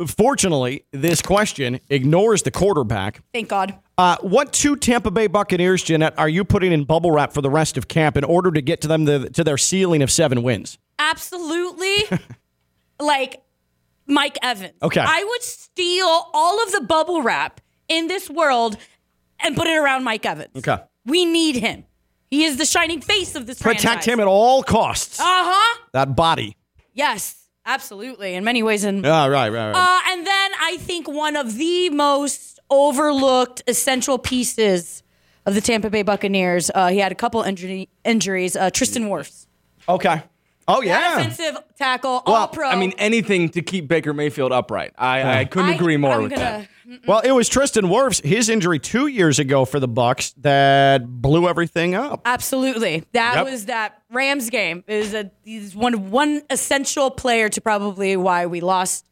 [0.06, 3.22] fortunately, this question ignores the quarterback.
[3.34, 3.76] Thank God.
[3.98, 7.50] Uh, what two Tampa Bay Buccaneers, Jeanette, are you putting in bubble wrap for the
[7.50, 10.44] rest of camp in order to get to them to, to their ceiling of seven
[10.44, 10.78] wins?
[11.00, 12.20] Absolutely.
[13.00, 13.42] like
[14.06, 14.74] Mike Evans.
[14.84, 15.02] Okay.
[15.02, 18.78] I would steal all of the bubble wrap in this world
[19.40, 20.52] and put it around Mike Evans.
[20.56, 20.78] Okay.
[21.06, 21.86] We need him.
[22.30, 25.20] He is the shining face of this Protect him at all costs.
[25.20, 25.80] Uh huh.
[25.94, 26.56] that body.
[26.94, 28.36] Yes, absolutely.
[28.36, 28.84] In many ways.
[28.84, 29.76] And Yeah, right, right, right.
[29.76, 35.04] Uh, and then I think one of the most overlooked essential pieces
[35.46, 36.70] of the Tampa Bay Buccaneers.
[36.74, 38.56] Uh, he had a couple injury, injuries.
[38.56, 39.48] Uh, Tristan Wirfs.
[39.88, 40.24] okay.
[40.70, 41.18] Oh, yeah.
[41.22, 42.68] Offensive tackle, all pro.
[42.68, 44.92] I mean, anything to keep Baker Mayfield upright.
[44.98, 47.00] I, I couldn't I- agree more I'm with gonna- that.
[47.08, 51.48] Well, it was Tristan Wirfs, his injury two years ago for the Bucks that blew
[51.48, 52.22] everything up.
[52.26, 53.06] Absolutely.
[53.14, 53.46] That Yep.
[53.46, 54.84] was that Rams game.
[54.88, 59.06] Is a he's one one essential player to probably why we lost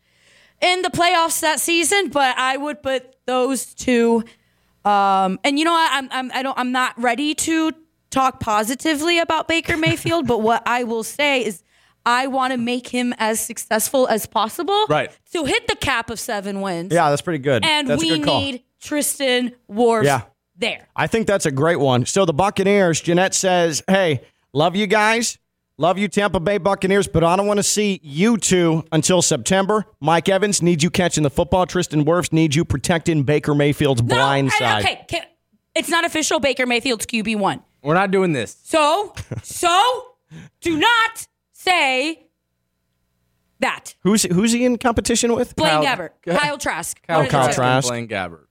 [0.62, 2.10] in the playoffs that season.
[2.10, 4.24] But I would put those two.
[4.84, 5.90] Um, and you know what?
[5.94, 7.72] I'm I'm I don't I'm not ready to
[8.12, 10.28] talk positively about Baker Mayfield.
[10.28, 11.62] but what I will say is.
[12.08, 14.86] I want to make him as successful as possible.
[14.88, 15.10] Right.
[15.34, 16.94] To hit the cap of seven wins.
[16.94, 17.66] Yeah, that's pretty good.
[17.66, 18.42] And that's a we good call.
[18.42, 20.22] need Tristan Wirfs Yeah.
[20.56, 20.88] there.
[20.96, 22.06] I think that's a great one.
[22.06, 24.22] So the Buccaneers, Jeanette says, "Hey,
[24.54, 25.40] love you guys,
[25.78, 29.86] love you Tampa Bay Buccaneers, but I don't want to see you two until September.
[30.00, 31.66] Mike Evans needs you catching the football.
[31.66, 34.84] Tristan Wirfs needs you protecting Baker Mayfield's blind side.
[34.84, 35.24] Okay, okay,
[35.76, 36.40] it's not official.
[36.40, 37.62] Baker Mayfield's QB one.
[37.82, 38.58] We're not doing this.
[38.64, 40.16] So, so
[40.62, 42.28] do not say
[43.60, 43.96] that.
[44.02, 45.56] Who's who's he in competition with?
[45.56, 47.02] Blaine Kyle- Gabbert, Kyle Trask.
[47.06, 47.54] Kyle, What did I Kyle?
[47.54, 47.88] Trask.
[47.88, 48.46] Blaine Gabbert.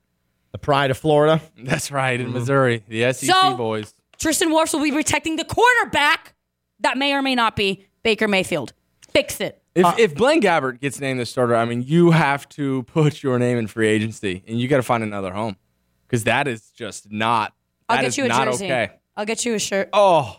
[0.51, 1.41] The pride of Florida.
[1.57, 2.35] That's right, in mm-hmm.
[2.35, 3.93] Missouri, the SEC So- boys.
[4.17, 6.34] Tristan Wirfs will be protecting the quarterback.
[6.79, 8.73] That may or may not be Baker Mayfield.
[9.09, 9.61] Fix it.
[9.75, 13.21] If, uh, if Blaine Gabbert gets named the starter, I mean, you have to put
[13.23, 15.57] your name in free agency, and you got to find another home
[16.07, 17.53] because that is just not.
[17.89, 18.65] I'll get is you a not jersey.
[18.65, 18.91] okay.
[19.17, 19.89] I'll get you a shirt.
[19.93, 20.37] Oh,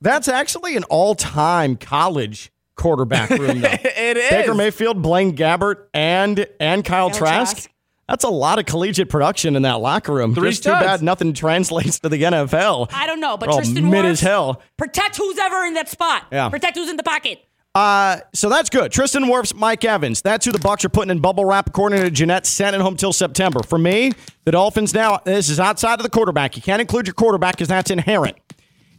[0.00, 3.68] That's actually an all-time college quarterback room, though.
[3.72, 4.30] it is.
[4.30, 7.56] Baker Mayfield, Blaine Gabbert, and and Kyle, Kyle Trask.
[7.56, 7.70] Trask.
[8.08, 10.34] That's a lot of collegiate production in that locker room.
[10.34, 12.88] Three Just too bad nothing translates to the NFL.
[12.92, 14.62] I don't know, but They're Tristan mid Wirfs, as hell.
[14.76, 16.24] Protect who's ever in that spot.
[16.30, 16.48] Yeah.
[16.50, 17.40] Protect who's in the pocket.
[17.74, 18.92] Uh, so that's good.
[18.92, 20.22] Tristan Wirfs, Mike Evans.
[20.22, 22.46] That's who the Bucks are putting in bubble wrap, according to Jeanette.
[22.46, 23.62] Sending home till September.
[23.64, 24.12] For me,
[24.44, 25.20] the Dolphins now.
[25.24, 26.56] This is outside of the quarterback.
[26.56, 28.36] You can't include your quarterback because that's inherent.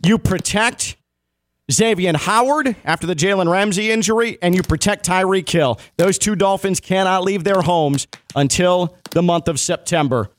[0.03, 0.97] You protect
[1.71, 5.80] Xavien Howard after the Jalen Ramsey injury, and you protect Tyreek Hill.
[5.97, 10.30] Those two Dolphins cannot leave their homes until the month of September.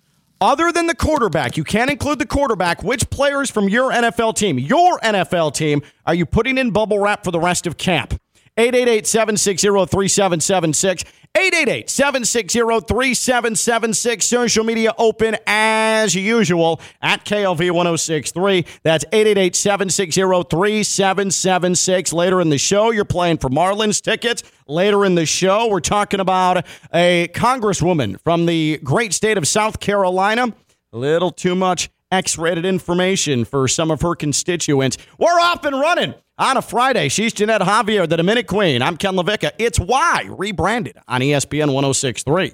[0.40, 2.82] Other than the quarterback, you can't include the quarterback.
[2.82, 7.24] Which players from your NFL team, your NFL team, are you putting in bubble wrap
[7.24, 8.20] for the rest of camp?
[8.58, 11.04] 888 760 3776.
[11.36, 14.24] 888 760 3776.
[14.24, 18.64] Social media open as usual at KLV 1063.
[18.82, 22.12] That's 888 760 3776.
[22.14, 24.44] Later in the show, you're playing for Marlins tickets.
[24.66, 29.78] Later in the show, we're talking about a congresswoman from the great state of South
[29.78, 30.54] Carolina.
[30.94, 34.96] A little too much X rated information for some of her constituents.
[35.18, 37.08] We're off and running on a Friday.
[37.08, 38.80] She's Jeanette Javier, the Dominic Queen.
[38.80, 39.50] I'm Ken LaVicka.
[39.58, 42.52] It's Why, rebranded on ESPN 1063.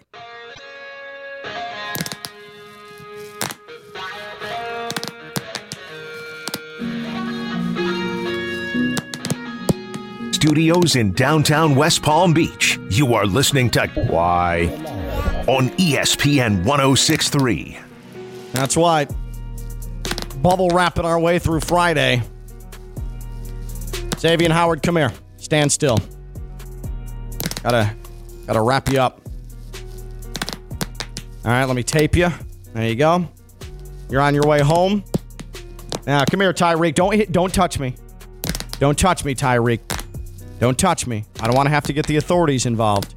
[10.32, 12.78] Studios in downtown West Palm Beach.
[12.88, 14.64] You are listening to Why
[15.46, 17.78] on ESPN 1063.
[18.52, 19.06] That's why.
[20.42, 22.20] Bubble wrapping our way through Friday.
[24.10, 25.12] Xavien Howard, come here.
[25.36, 25.98] Stand still.
[27.62, 27.94] Gotta,
[28.46, 29.20] gotta wrap you up.
[31.44, 32.28] All right, let me tape you.
[32.74, 33.28] There you go.
[34.10, 35.04] You're on your way home.
[36.06, 36.96] Now, come here, Tyreek.
[36.96, 37.94] Don't hit, don't touch me.
[38.80, 39.80] Don't touch me, Tyreek.
[40.58, 41.24] Don't touch me.
[41.40, 43.14] I don't want to have to get the authorities involved.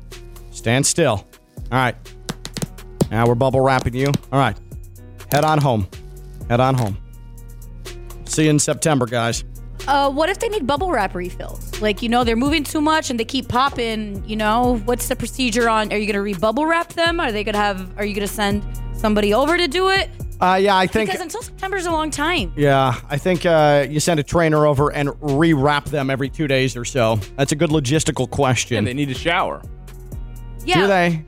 [0.51, 1.27] Stand still.
[1.71, 1.95] All right.
[3.09, 4.07] Now we're bubble wrapping you.
[4.31, 4.57] All right.
[5.31, 5.87] Head on home.
[6.49, 6.97] Head on home.
[8.35, 9.45] See you in September, guys.
[9.87, 11.79] Uh, what if they need bubble wrap refills?
[11.81, 14.27] Like, you know, they're moving too much and they keep popping.
[14.27, 15.93] You know, what's the procedure on?
[15.93, 17.21] Are you going to re-bubble wrap them?
[17.21, 17.97] Are they going to have?
[17.97, 20.09] Are you going to send somebody over to do it?
[20.41, 21.09] Uh, yeah, I think.
[21.09, 22.51] Because until September is a long time.
[22.57, 26.75] Yeah, I think uh, you send a trainer over and rewrap them every two days
[26.75, 27.15] or so.
[27.37, 28.79] That's a good logistical question.
[28.79, 29.61] And they need a shower.
[30.65, 30.81] Yeah.
[30.81, 31.23] Do they?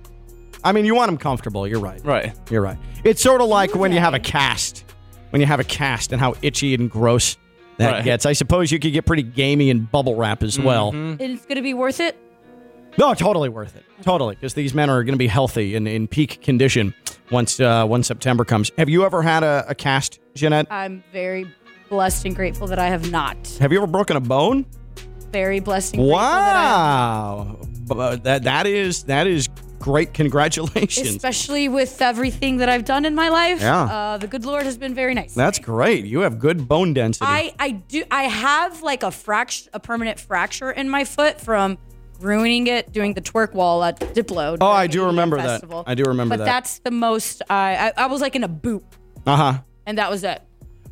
[0.62, 1.65] I mean, you want them comfortable.
[1.70, 2.04] You're right.
[2.04, 2.36] Right.
[2.52, 2.78] You're right.
[3.06, 4.84] It's sort of like when you have a cast,
[5.32, 7.38] when you have a cast, and how itchy and gross
[7.78, 8.04] that Right.
[8.04, 8.26] gets.
[8.26, 10.90] I suppose you could get pretty gamey in bubble wrap as well.
[10.90, 12.18] And it's going to be worth it.
[12.98, 13.84] No, totally worth it.
[14.02, 16.94] Totally, because these men are going to be healthy and in peak condition
[17.32, 18.72] once uh, once September comes.
[18.78, 20.66] Have you ever had a, a cast, Jeanette?
[20.72, 21.46] I'm very
[21.90, 23.38] blessed and grateful that I have not.
[23.60, 24.66] Have you ever broken a bone?
[25.32, 29.48] Very blessed and grateful Wow, Bu- uh, that that is that is
[29.80, 30.13] great.
[30.13, 31.10] Congratulations.
[31.10, 33.62] Especially with everything that I've done in my life.
[33.62, 33.84] Yeah.
[33.84, 35.34] Uh, the good Lord has been very nice.
[35.34, 36.06] That's great.
[36.06, 37.26] You have good bone density.
[37.26, 41.78] I, I do I have like a fracture, a permanent fracture in my foot from
[42.20, 44.58] ruining it doing the twerk wall at Diplo.
[44.60, 45.46] Oh, I do the EDM remember that.
[45.46, 45.84] festival.
[45.86, 46.46] I do remember but that.
[46.46, 48.84] But that's the most I, I I was like in a boot
[49.26, 49.60] uh huh.
[49.86, 50.42] and that was it.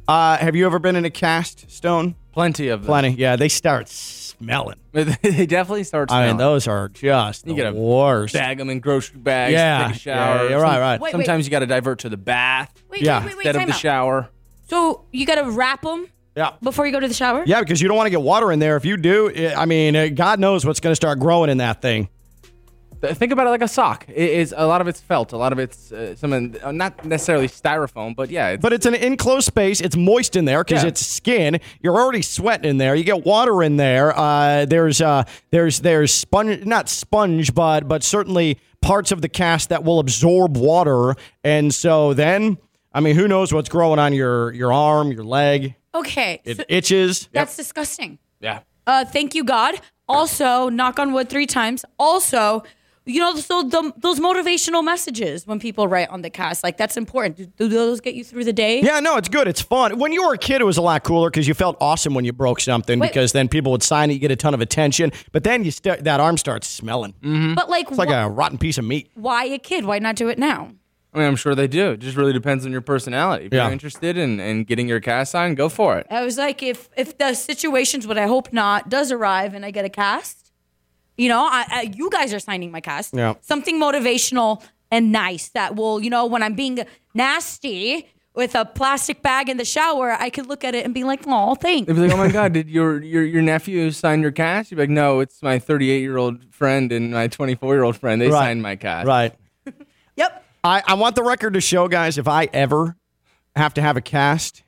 [0.08, 2.16] Uh, have you ever been in a cast stone?
[2.32, 2.88] Plenty of them.
[2.88, 3.10] Plenty.
[3.16, 3.90] Yeah, they start
[4.38, 4.78] smelling.
[4.92, 8.34] they definitely start I mean, those are just You the gotta worst.
[8.34, 9.54] Bag them in grocery bags.
[9.54, 10.44] Yeah, Take a shower.
[10.44, 11.00] yeah, yeah, right, right.
[11.02, 11.26] Wait, wait.
[11.26, 13.20] Sometimes you got to divert to the bath Wait, Yeah.
[13.20, 13.80] wait, wait, wait, instead of time the out.
[13.80, 14.30] shower.
[14.68, 16.52] So you got to wrap them Yeah.
[16.62, 17.44] before you go to the shower?
[17.46, 18.76] Yeah, because you don't want to get water in there.
[18.78, 21.58] If you do, I I mean, uh, God knows what's going to start growing in
[21.60, 22.10] that thing.
[23.02, 24.06] Th- Think about it like a sock.
[24.08, 25.34] It is a lot of it's felt.
[25.34, 28.86] A lot of it's uh, some uh, not necessarily styrofoam, but yeah, it's, But it's
[28.86, 29.82] an enclosed space.
[29.82, 30.90] It's moist in there because Yeah.
[30.90, 31.60] it's skin.
[31.82, 32.96] You're already sweating in there.
[32.96, 34.18] You get water in there.
[34.18, 39.70] Uh, there's uh, there's there's sponge, not sponge, but but certainly parts of the cast
[39.70, 41.16] that will absorb water.
[41.44, 42.58] And so then,
[42.94, 45.76] I mean, who knows what's growing on your your arm, your leg?
[45.94, 46.42] Okay.
[46.44, 47.30] It so itches.
[47.32, 48.20] that's disgusting.
[48.40, 48.60] yeah.
[48.88, 49.76] Uh, thank you, God.
[50.08, 51.84] Also, knock on wood three times.
[51.98, 52.62] Also,
[53.06, 56.98] you know, so the, those motivational messages when people write on the cast, like that's
[56.98, 57.38] important.
[57.38, 58.82] Do, do those get you through the day?
[58.82, 59.48] Yeah, no, it's good.
[59.48, 60.00] It's fun.
[60.00, 62.26] When you were a kid, it was a lot cooler because you felt awesome when
[62.26, 63.10] you broke something Wait.
[63.12, 65.12] because then people would sign it, you get a ton of attention.
[65.32, 67.14] But then you st- that arm starts smelling.
[67.22, 67.54] Mm-hmm.
[67.54, 69.12] But like, It's like wh- a rotten piece of meat.
[69.14, 69.86] why a kid?
[69.86, 70.72] Why not do it now?
[71.14, 71.92] I mean, I'm sure they do.
[71.92, 73.46] It just really depends on your personality.
[73.46, 73.64] If Yeah.
[73.64, 76.08] you're interested in, in getting your cast signed, go for it.
[76.10, 79.72] I was like, if if the situations, what I hope not, does arrive and I
[79.72, 80.45] get a cast,
[81.18, 83.14] you know, I, I you guys are signing my cast.
[83.14, 83.36] Yeah.
[83.42, 86.80] Something motivational and nice that will, you know, when I'm being
[87.14, 91.04] nasty with a plastic bag in the shower, I could look at it and be
[91.06, 91.88] like, oh, thanks.
[91.88, 94.78] They'd be like, "Oh my God, did your your your nephew sign your cast?" You'd
[94.78, 98.22] be like, "No, it's my 38 year old friend and my 24 year old friend.
[98.22, 98.40] They Right.
[98.40, 99.34] signed my cast." Right.
[100.18, 100.46] Yep.
[100.64, 102.96] I, I want the record to show, guys, if I ever
[103.56, 104.64] have to have a cast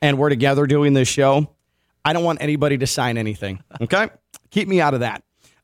[0.00, 1.54] and we're together doing this show,
[2.06, 3.62] I don't want anybody to sign anything.
[3.82, 4.08] Okay?
[4.50, 5.22] Keep me out of that.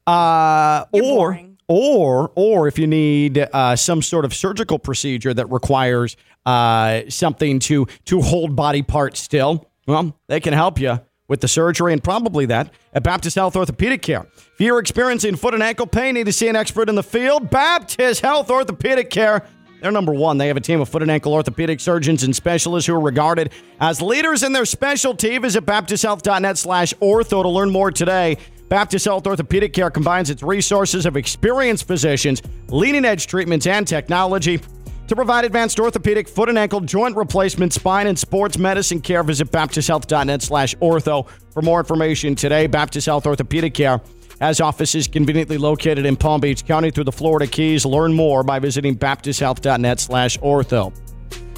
[0.09, 1.59] Uh, or, boring.
[1.69, 6.17] or, or if you need uh, some sort of surgical procedure that requires
[6.47, 11.49] uh, something to to hold body parts still, well, they can help you with the
[11.49, 14.27] surgery and probably that at Baptist Health Orthopedic Care.
[14.55, 17.51] If you're experiencing foot and ankle pain, need to see an expert in the field,
[17.51, 19.47] Baptist Health Orthopedic Care.
[19.83, 20.39] They're number one.
[20.39, 23.53] They have a team of foot and ankle orthopedic surgeons and specialists who are regarded
[23.79, 25.39] as leaders in their specialty.
[25.39, 28.39] Visit baptisthealth.net slash ortho to learn more today.
[28.69, 34.61] Baptist Health Orthopedic Care combines its resources of experienced physicians, leading edge treatments, and technology
[35.07, 39.23] to provide advanced orthopedic, foot and ankle, joint replacement, spine, and sports medicine care.
[39.23, 42.67] Visit baptisthealth.net slash ortho for more information today.
[42.67, 44.03] Baptist Health Orthopedic Care
[44.41, 47.87] has offices conveniently located in Palm Beach County through the Florida Keys.
[47.87, 50.93] Learn more by visiting baptisthealth.net slash ortho.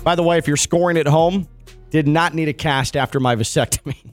[0.04, 1.48] By the way, if you're scoring at home,
[1.90, 4.09] did not need a cast after my vasectomy.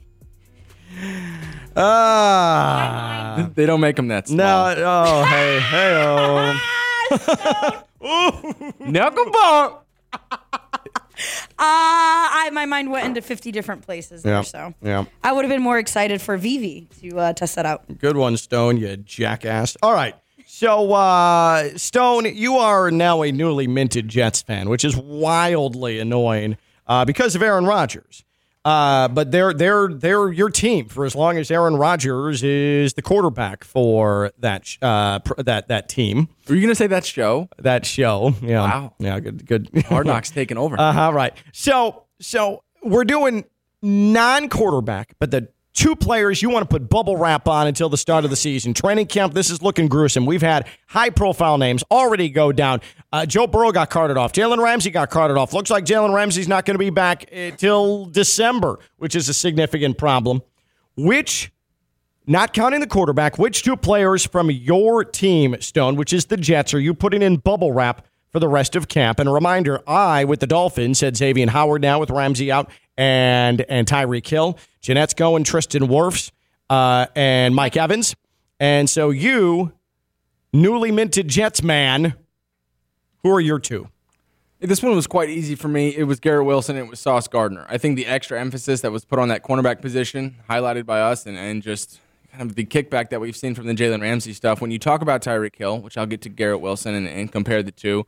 [1.80, 3.50] Ah.
[3.54, 4.38] They don't make them that small.
[4.38, 5.94] no, oh, hey, hey,
[8.00, 8.74] oh.
[8.80, 9.78] Knuckle bump.
[11.60, 15.04] Uh, I my mind went into 50 different places Yeah, there, so yeah.
[15.24, 17.98] I would have been more excited for Vivi to uh, test that out.
[17.98, 19.76] Good one, Stone, you jackass.
[19.82, 20.14] All right.
[20.46, 26.56] So, uh, Stone, you are now a newly minted Jets fan, which is wildly annoying
[26.86, 28.24] uh, because of Aaron Rodgers.
[28.68, 33.00] Uh, but they're they're they're your team for as long as Aaron Rodgers is the
[33.02, 37.48] quarterback for that sh- uh, pr- that that team Were you gonna say that show?
[37.58, 38.34] that show.
[38.42, 38.94] Yeah, Wow.
[38.98, 39.70] yeah, good, good.
[39.86, 40.76] Hard Knocks taking over.
[40.78, 41.12] Uh huh.
[41.14, 41.32] Right.
[41.52, 43.44] So, so we're doing
[43.82, 45.48] non-quarterback, but the
[45.78, 48.74] two players you want to put bubble wrap on until the start of the season.
[48.74, 50.26] Training camp, this is looking gruesome.
[50.26, 52.80] We've had high profile names already go down.
[53.12, 54.32] Uh, Joe Burrow got carted off.
[54.32, 55.52] Jalen Ramsey got carted off.
[55.52, 59.98] Looks like Jalen Ramsey's not going to be back until December, which is a significant
[59.98, 60.42] problem.
[60.96, 61.52] Which,
[62.26, 66.74] not counting the quarterback, which two players from your team, Stone, which is the Jets,
[66.74, 69.20] are you putting in bubble wrap for the rest of camp?
[69.20, 72.68] And a reminder, I, with the Dolphins, said Xavien Howard now with Ramsey out
[72.98, 74.58] and and Tyreek Hill.
[74.82, 76.32] Jeanette's going Tristan Wirfs
[76.68, 78.14] uh, and Mike Evans.
[78.60, 79.72] And so you,
[80.52, 82.14] newly minted Jets man,
[83.22, 83.88] who are your two?
[84.60, 85.94] This one was quite easy for me.
[85.96, 86.76] It was Garrett Wilson.
[86.76, 87.64] It was Sauce Gardner.
[87.68, 91.26] I think the extra emphasis that was put on that cornerback position, highlighted by us,
[91.26, 92.00] and, and just
[92.32, 94.60] kind of the kickback that we've seen from the Jalen Ramsey stuff.
[94.60, 97.62] When you talk about Tyreek Hill, which I'll get to Garrett Wilson and, and compare
[97.62, 98.04] the two,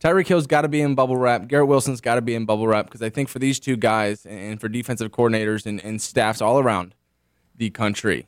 [0.00, 1.48] Tyreek Hill's got to be in bubble wrap.
[1.48, 4.26] Garrett Wilson's got to be in bubble wrap because I think for these two guys
[4.26, 6.94] and for defensive coordinators and, and staffs all around
[7.56, 8.26] the country,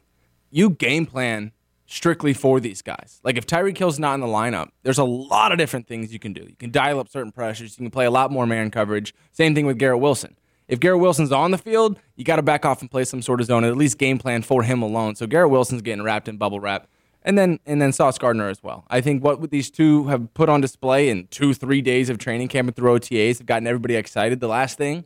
[0.51, 1.53] you game plan
[1.87, 3.21] strictly for these guys.
[3.23, 6.19] Like if Tyreek Hill's not in the lineup, there's a lot of different things you
[6.19, 6.43] can do.
[6.43, 7.79] You can dial up certain pressures.
[7.79, 9.15] You can play a lot more man coverage.
[9.33, 10.37] Same thing with Garrett Wilson.
[10.69, 13.41] If Garrett Wilson's on the field, you got to back off and play some sort
[13.41, 15.17] of zone, at least game plan for him alone.
[15.17, 16.89] So Garrett Wilson's getting wrapped in bubble wrap
[17.29, 18.85] and then and then Sauce Gardner as well.
[18.89, 22.49] I think what these two have put on display in two three days of training
[22.49, 24.41] camp and through OTAs have gotten everybody excited.
[24.41, 25.05] The last thing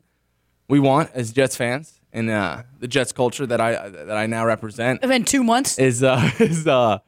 [0.68, 4.46] we want as Jets fans and uh, the Jets culture that I that I now
[4.46, 7.00] represent in two months is uh, is uh,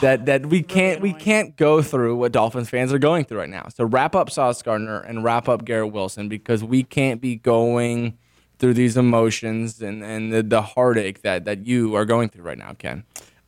[0.00, 3.50] that that we can't we can't go through what Dolphins fans are going through right
[3.50, 3.66] now.
[3.74, 8.16] So wrap up Sauce Gardner and wrap up Garrett Wilson because we can't be going
[8.60, 12.58] through these emotions and and the, the heartache that that you are going through right
[12.58, 13.02] now, Ken.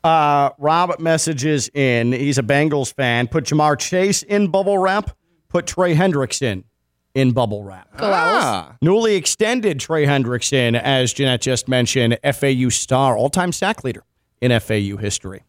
[0.05, 2.13] Uh, Rob messages in.
[2.13, 3.27] He's a Bengals fan.
[3.27, 5.17] Put Ja'Marr Chase in bubble wrap.
[5.49, 6.65] Put Trey Hendrickson
[7.15, 7.97] in bubble wrap.
[7.97, 8.75] Go Owls.
[8.83, 14.05] Newly extended Trey Hendrickson, as Jeanette just mentioned, FAU star, all time sack leader
[14.43, 15.43] in FAU history.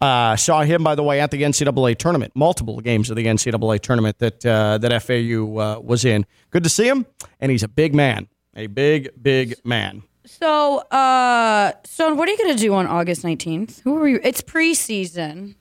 [0.00, 3.80] Uh, saw him, by the way, at the NCAA tournament, multiple games of the NCAA
[3.80, 6.26] tournament that uh, that FAU uh, was in.
[6.50, 7.06] Good to see him,
[7.40, 10.02] and he's a big man, a big, big man.
[10.24, 13.80] So, uh, Stone, what are you going to do on August 19th?
[13.82, 14.20] Who are you?
[14.22, 15.56] It's preseason,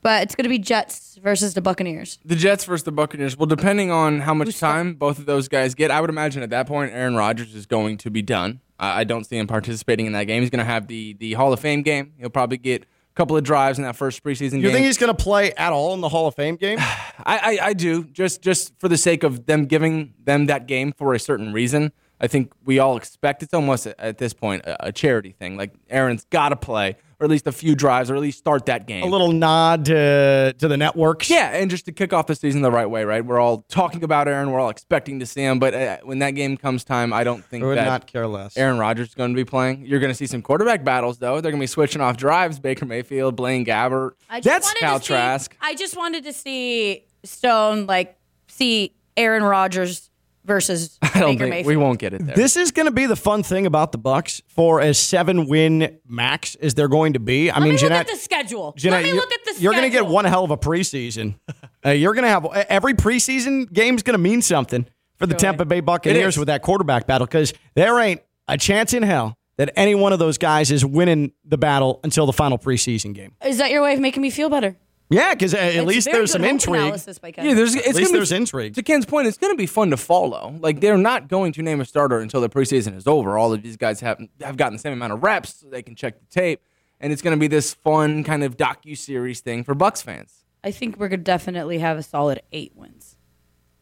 [0.00, 2.18] but it's going to be Jets versus the Buccaneers.
[2.24, 3.36] The Jets versus the Buccaneers.
[3.36, 6.50] Well, depending on how much time both of those guys get, I would imagine at
[6.50, 8.60] that point Aaron Rodgers is going to be done.
[8.78, 10.40] I, I don't see him participating in that game.
[10.40, 12.14] He's going to have the the Hall of Fame game.
[12.18, 14.62] He'll probably get a couple of drives in that first preseason You game.
[14.62, 16.78] You think he's going to play at all in the Hall of Fame game?
[16.80, 20.92] I, I, I do just just for the sake of them giving them that game
[20.92, 21.92] for a certain reason.
[22.22, 25.56] I think we all expect it's almost at- at this point a, a charity thing.
[25.56, 28.66] Like Aaron's got to play, or at least a few drives, or at least start
[28.66, 29.02] that game.
[29.02, 31.28] a little nod to to the networks.
[31.28, 33.24] Yeah, and just to kick off the season the right way, right?
[33.24, 34.52] We're all talking about Aaron.
[34.52, 37.44] We're all expecting to see him, but uh, when that game comes time, I don't
[37.44, 38.56] think I would that not care less.
[38.56, 39.84] Aaron Rodgers is going to be playing.
[39.84, 41.40] You're going to see some quarterback battles, though.
[41.40, 42.60] They're going to be switching off drives.
[42.60, 44.12] Baker Mayfield, Blaine Gabbert.
[44.30, 45.56] I just That's wanted Cal to see, Trask.
[45.60, 48.16] I just wanted to see Stone like
[48.46, 50.08] see Aaron Rodgers
[50.44, 51.66] versus I don't Baker think Mayfield.
[51.66, 52.34] we won't get it there.
[52.36, 55.98] This is going to be the fun thing about the Bucks for as seven win
[56.06, 57.50] max as they're going to be.
[57.50, 58.74] I Let mean, me look at the schedule.
[58.76, 60.56] Jeanette, Let me you're, look at the you're going to get one hell of a
[60.56, 61.36] preseason.
[61.86, 64.86] uh, you're going to have every preseason game's going to mean something
[65.16, 69.02] for the Tampa Bay Buccaneers with that quarterback battle because there ain't a chance in
[69.02, 73.14] hell that any one of those guys is winning the battle until the final preseason
[73.14, 73.34] game.
[73.44, 74.76] Is that your way of making me feel better?
[75.12, 76.80] Yeah, because at It's least there's some intrigue.
[76.80, 77.44] analysis by Ken.
[77.46, 78.74] yeah, there's At least gonna be- there's intrigue.
[78.74, 80.54] To Ken's point, it's going to be fun to follow.
[80.60, 83.36] Like they're not going to name a starter until the preseason is over.
[83.38, 85.94] All of these guys have have gotten the same amount of reps, so they can
[85.94, 86.60] check the tape,
[87.00, 90.44] and it's going to be this fun kind of docu series thing for Bucks fans.
[90.64, 93.16] I think we're gonna definitely have a solid eight wins.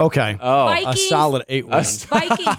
[0.00, 0.38] Okay.
[0.40, 2.04] Oh, a solid eight wins.
[2.06, 2.56] Vikings,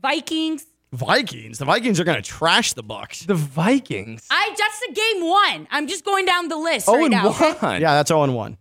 [0.00, 0.66] Vikings.
[0.92, 1.58] Vikings.
[1.58, 3.20] The Vikings are going to trash the Bucks.
[3.24, 4.26] the Vikings.
[4.30, 5.68] I just the game one.
[5.70, 7.28] I'm just going down the list Oh, right and now.
[7.30, 7.52] okay?
[7.52, 7.80] one.
[7.80, 8.56] Yeah, that's 0 1.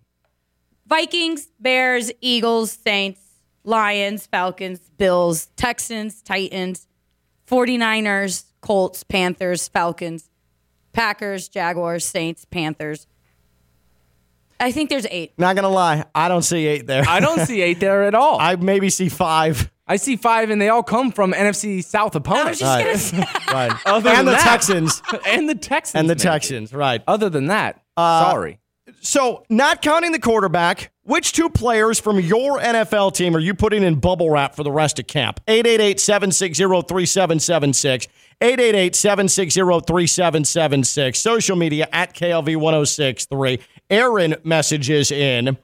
[0.88, 3.22] Vikings, Bears, Eagles, Saints,
[3.64, 6.88] Lions, Falcons, Bills, Texans, Titans,
[7.48, 10.30] 49ers, Colts, Panthers, Falcons,
[10.94, 13.06] Packers, Jaguars, Saints, Panthers.
[14.60, 15.34] I think there's eight.
[15.38, 16.06] Not going to lie.
[16.14, 17.04] I don't see eight there.
[17.08, 18.40] I don't see eight there at all.
[18.40, 19.72] I, I maybe see five.
[19.88, 22.62] I see five, and they all come from NFC South opponents.
[22.62, 23.12] I was opponents.
[23.12, 23.24] just Right.
[23.24, 23.82] gonna say, Right.
[23.86, 25.02] Other and than the that- Texans.
[25.26, 26.00] and the Texans.
[26.00, 26.22] And the maybe.
[26.24, 26.74] Texans.
[26.74, 27.02] Right.
[27.08, 28.60] Other than that, Uh, sorry.
[29.02, 33.84] So, not counting the quarterback, which two players from your NFL team are you putting
[33.84, 35.40] in bubble wrap for the rest of camp?
[35.48, 38.08] 888 760 3776.
[38.42, 41.20] 888 760 3776.
[41.20, 43.60] Social media at KLV 1063.
[43.90, 45.58] Aaron messages in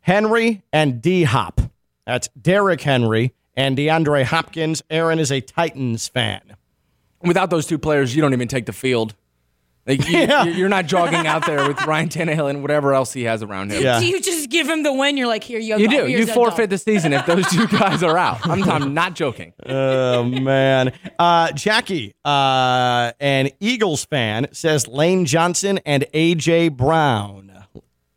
[0.00, 1.60] Henry and D Hop.
[2.06, 4.82] That's Derrick Henry and DeAndre Hopkins.
[4.90, 6.56] Aaron is a Titans fan.
[7.20, 9.14] Without those two players, you don't even take the field.
[9.86, 10.44] Like you, Yeah.
[10.44, 13.82] you're not jogging out there with Ryan Tannehill and whatever else he has around him.
[13.82, 13.98] Yeah.
[13.98, 15.16] Do you just give him the win?
[15.16, 15.76] You're like, here you go.
[15.78, 16.06] You do.
[16.06, 16.70] You forfeit dog.
[16.70, 18.46] the season if those two guys are out.
[18.46, 19.52] I'm, I'm not joking.
[19.66, 27.48] Oh man, uh, Jackie, uh, an Eagles fan, says Lane Johnson and AJ Brown.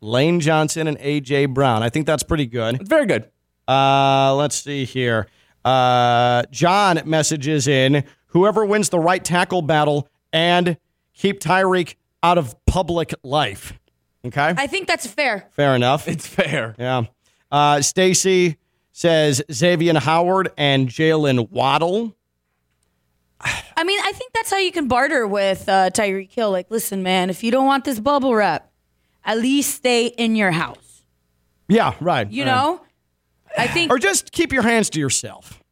[0.00, 1.82] Lane Johnson and AJ Brown.
[1.82, 2.86] I think that's pretty good.
[2.86, 3.28] Very good.
[3.66, 5.26] Uh, let's see here.
[5.64, 10.76] Uh, John messages in whoever wins the right tackle battle and
[11.16, 13.72] keep Tyreek out of public life.
[14.24, 15.48] Okay, I think that's fair.
[15.52, 16.06] fair enough.
[16.08, 16.74] It's fair.
[16.78, 17.04] Yeah.
[17.50, 18.56] Uh, Stacy
[18.92, 22.16] says Xavien Howard and Jaylen Waddle.
[23.40, 26.50] I mean, I think that's how you can barter with uh, Tyreek Hill.
[26.50, 28.70] Like, listen, man, if you don't want this bubble wrap,
[29.24, 31.02] at least stay in your house.
[31.68, 32.30] Yeah, right.
[32.30, 32.50] You right.
[32.50, 32.80] know,
[33.56, 35.62] I think or just keep your hands to yourself.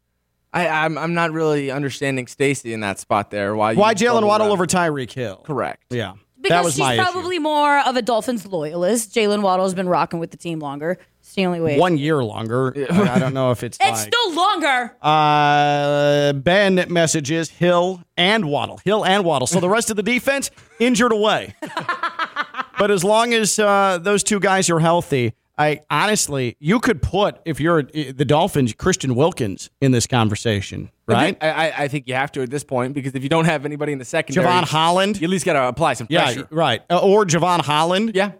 [0.54, 3.56] I, I'm I'm not really understanding Stacy in that spot there.
[3.56, 3.72] Why?
[3.72, 5.42] you Why Jaylen Waddle over Tyreek Hill?
[5.44, 5.82] Correct.
[5.90, 7.02] Yeah, that because was she's my issue.
[7.02, 9.12] probably more of a Dolphins loyalist.
[9.12, 10.96] Jaylen Waddle's been rocking with the team longer.
[11.18, 11.76] It's the only way.
[11.76, 12.72] One year longer.
[12.88, 13.78] I I don't know if it's.
[13.80, 14.96] It's like, still longer.
[15.02, 18.78] Uh, ben messages Hill and Waddle.
[18.84, 19.48] Hill and Waddle.
[19.48, 21.56] So the rest of the defense injured away.
[22.78, 27.40] but as long as uh, those two guys are healthy, I honestly, you could put
[27.44, 31.36] if you're uh, the Dolphins, Christian Wilkins in this conversation, right?
[31.40, 33.64] I, I, I think you have to at this point because if you don't have
[33.64, 35.20] anybody in the secondary, Jevon Holland.
[35.20, 36.48] you at least got to apply some Yeah, pressure.
[36.50, 36.82] right.
[36.90, 38.12] Uh, or Jevon Holland.
[38.14, 38.32] Yeah.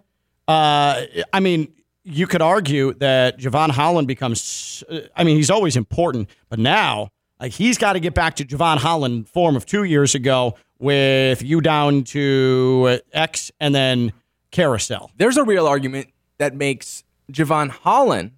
[0.49, 1.03] Uh,
[1.33, 4.83] I mean, you could argue that Jevon Holland becomes.
[4.91, 7.11] uh, I mean, he's always important, but now
[7.41, 11.43] like he's got to get back to Jevon Holland form of two years ago with
[11.43, 14.12] you down to X and then
[14.51, 15.11] carousel.
[15.17, 16.09] There's a real argument
[16.39, 18.33] that makes Jevon Holland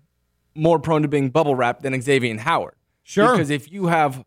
[0.55, 2.75] more prone to being bubble wrapped than Xavien Howard.
[3.03, 3.33] Sure.
[3.33, 4.25] Because if you have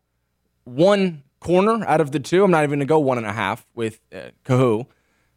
[0.64, 3.32] one corner out of the two, I'm not even going to go one and a
[3.32, 4.86] half with uh, Kahu,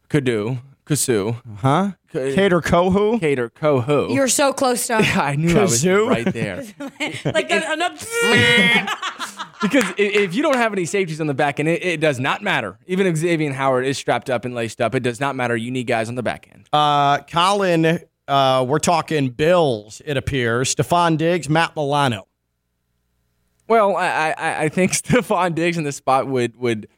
[0.08, 1.92] Kadu, Kasu, Huh?
[2.12, 3.18] K- Kader Kohou.
[3.18, 4.14] Kader, Kohou.
[4.14, 6.08] You're so close to I knew I was Kazoo?
[6.08, 6.62] right there.
[7.32, 7.96] like a, another.
[9.62, 12.42] Because if you don't have any safeties on the back end, it, it does not
[12.42, 12.78] matter.
[12.86, 15.56] Even if Xavien Howard is strapped up and laced up, it does not matter.
[15.56, 16.68] You need guys on the back end.
[16.70, 20.02] Uh, Colin, uh, we're talking Bills.
[20.04, 22.26] It appears Stefon Diggs, Matt Milano.
[23.68, 26.88] Well, I, I, I think Stefon Diggs in this spot would would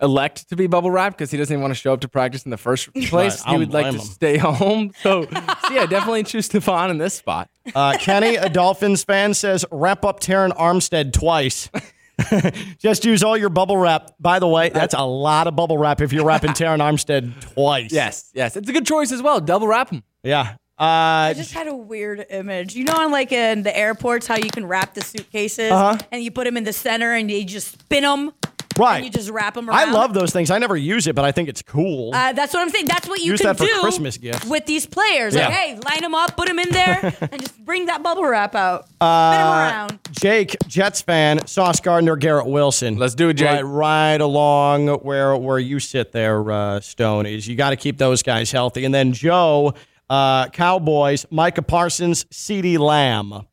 [0.00, 2.44] elect to be bubble wrapped because he doesn't even want to show up to practice
[2.44, 3.42] in the first place.
[3.46, 4.92] I he would like blame to stay home.
[5.00, 7.48] So, so yeah, definitely choose Stefon in this spot.
[7.74, 11.70] Uh, Kenny, a Dolphins fan, says wrap up Terron Armstead twice.
[12.78, 14.12] Just use all your bubble wrap.
[14.20, 17.92] By the way, that's a lot of bubble wrap if you're wrapping Terron Armstead twice.
[17.92, 19.40] Yes, yes, it's a good choice as well.
[19.40, 20.02] Double wrap him.
[20.22, 20.56] Yeah.
[20.78, 22.74] Uh, I just had a weird image.
[22.74, 25.98] You know, on like in the airports, how you can wrap the suitcases Uh-huh.
[26.10, 28.32] and you put them in the center and you just spin them.
[28.78, 28.96] right.
[28.96, 29.78] And you just wrap them around.
[29.78, 30.50] I love those things.
[30.50, 32.12] I never use it, but I think it's cool.
[32.14, 32.86] Uh, that's what I'm saying.
[32.86, 34.46] That's what you Use can that for do Christmas gifts.
[34.46, 35.34] with these players.
[35.34, 35.44] Yeah.
[35.48, 38.54] Like, hey, line them up, put them in there, and just bring that bubble wrap
[38.54, 38.86] out.
[39.00, 39.98] Uh, Spin them around.
[40.12, 42.96] Jake, Jets fan, Sauce Gardner, Garrett Wilson.
[42.96, 43.50] Let's do it, Jake.
[43.50, 47.26] Right, right along where where you sit there, uh, Stone.
[47.26, 48.86] Is you got to keep those guys healthy.
[48.86, 49.74] And then Joe,
[50.12, 53.46] uh, Cowboys, Micah Parsons, CeeDee Lamb.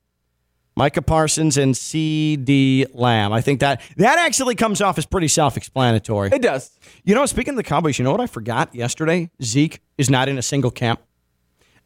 [0.76, 3.32] Micah Parsons and CeeDee Lamb.
[3.32, 6.32] I think that that actually comes off as pretty self-explanatory.
[6.34, 6.78] It does.
[7.05, 9.30] You know, speaking of the Cowboys, you know what I forgot yesterday?
[9.41, 11.01] Zeke is not in a single camp.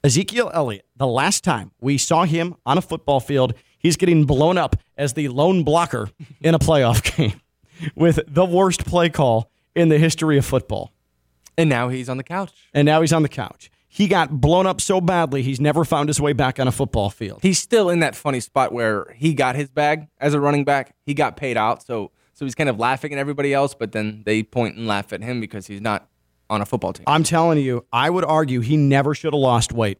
[0.03, 4.57] Ezekiel Elliott, the last time we saw him on a football field, he's getting blown
[4.57, 6.09] up as the lone blocker
[6.41, 7.39] in a playoff game
[7.95, 10.91] with the worst play call in the history of football.
[11.59, 12.51] And now he's on the couch.
[12.73, 13.69] And now he's on the couch.
[13.93, 17.11] He got blown up so badly, he's never found his way back on a football
[17.11, 17.41] field.
[17.43, 20.95] He's still in that funny spot where he got his bag as a running back.
[21.05, 24.23] He got paid out, so so he's kind of laughing at everybody else, but then
[24.25, 26.09] they point and laugh at him because he's not
[26.49, 27.03] on a football team.
[27.05, 29.99] I'm telling you, I would argue he never should have lost weight.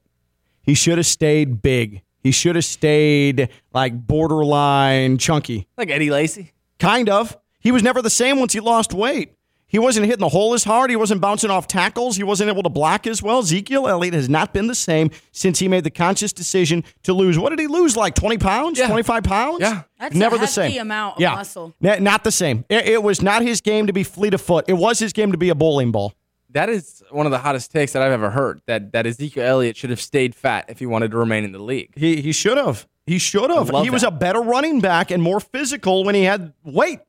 [0.64, 2.02] He should have stayed big.
[2.24, 5.68] He should have stayed like borderline chunky.
[5.78, 6.54] Like Eddie Lacy.
[6.80, 7.38] Kind of.
[7.60, 9.36] He was never the same once he lost weight.
[9.74, 10.92] He wasn't hitting the hole as hard.
[10.92, 12.16] He wasn't bouncing off tackles.
[12.16, 13.40] He wasn't able to block as well.
[13.40, 17.40] Ezekiel Elliott has not been the same since he made the conscious decision to lose.
[17.40, 17.98] What did he lose?
[17.98, 18.78] Like 20 pounds?
[18.78, 18.86] Yeah.
[18.86, 19.62] 25 pounds?
[19.62, 19.82] Yeah.
[20.00, 20.82] That's never a the hefty same.
[20.82, 21.34] amount of yeah.
[21.34, 21.74] muscle.
[21.84, 22.66] N- not the same.
[22.70, 24.66] It, it was not his game to be fleet of foot.
[24.68, 26.14] It was his game to be a bowling ball.
[26.52, 28.62] That is one of the hottest takes that I've ever heard.
[28.68, 31.58] That that Ezekiel Elliott should have stayed fat if he wanted to remain in the
[31.58, 31.94] league.
[31.96, 32.88] He he should have.
[33.08, 33.72] He should have.
[33.72, 37.00] love He was a better running back and more physical when he had weight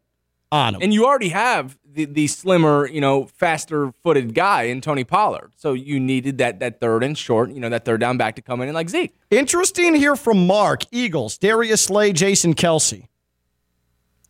[0.54, 0.82] on him.
[0.82, 5.52] And you already have the, the slimmer, you know, faster footed guy in Tony Pollard.
[5.56, 8.42] So you needed that that third and short, you know, that third down back to
[8.42, 9.14] come in and like Zeke.
[9.30, 13.08] Interesting here from Mark Eagles, Darius Slay, Jason Kelce.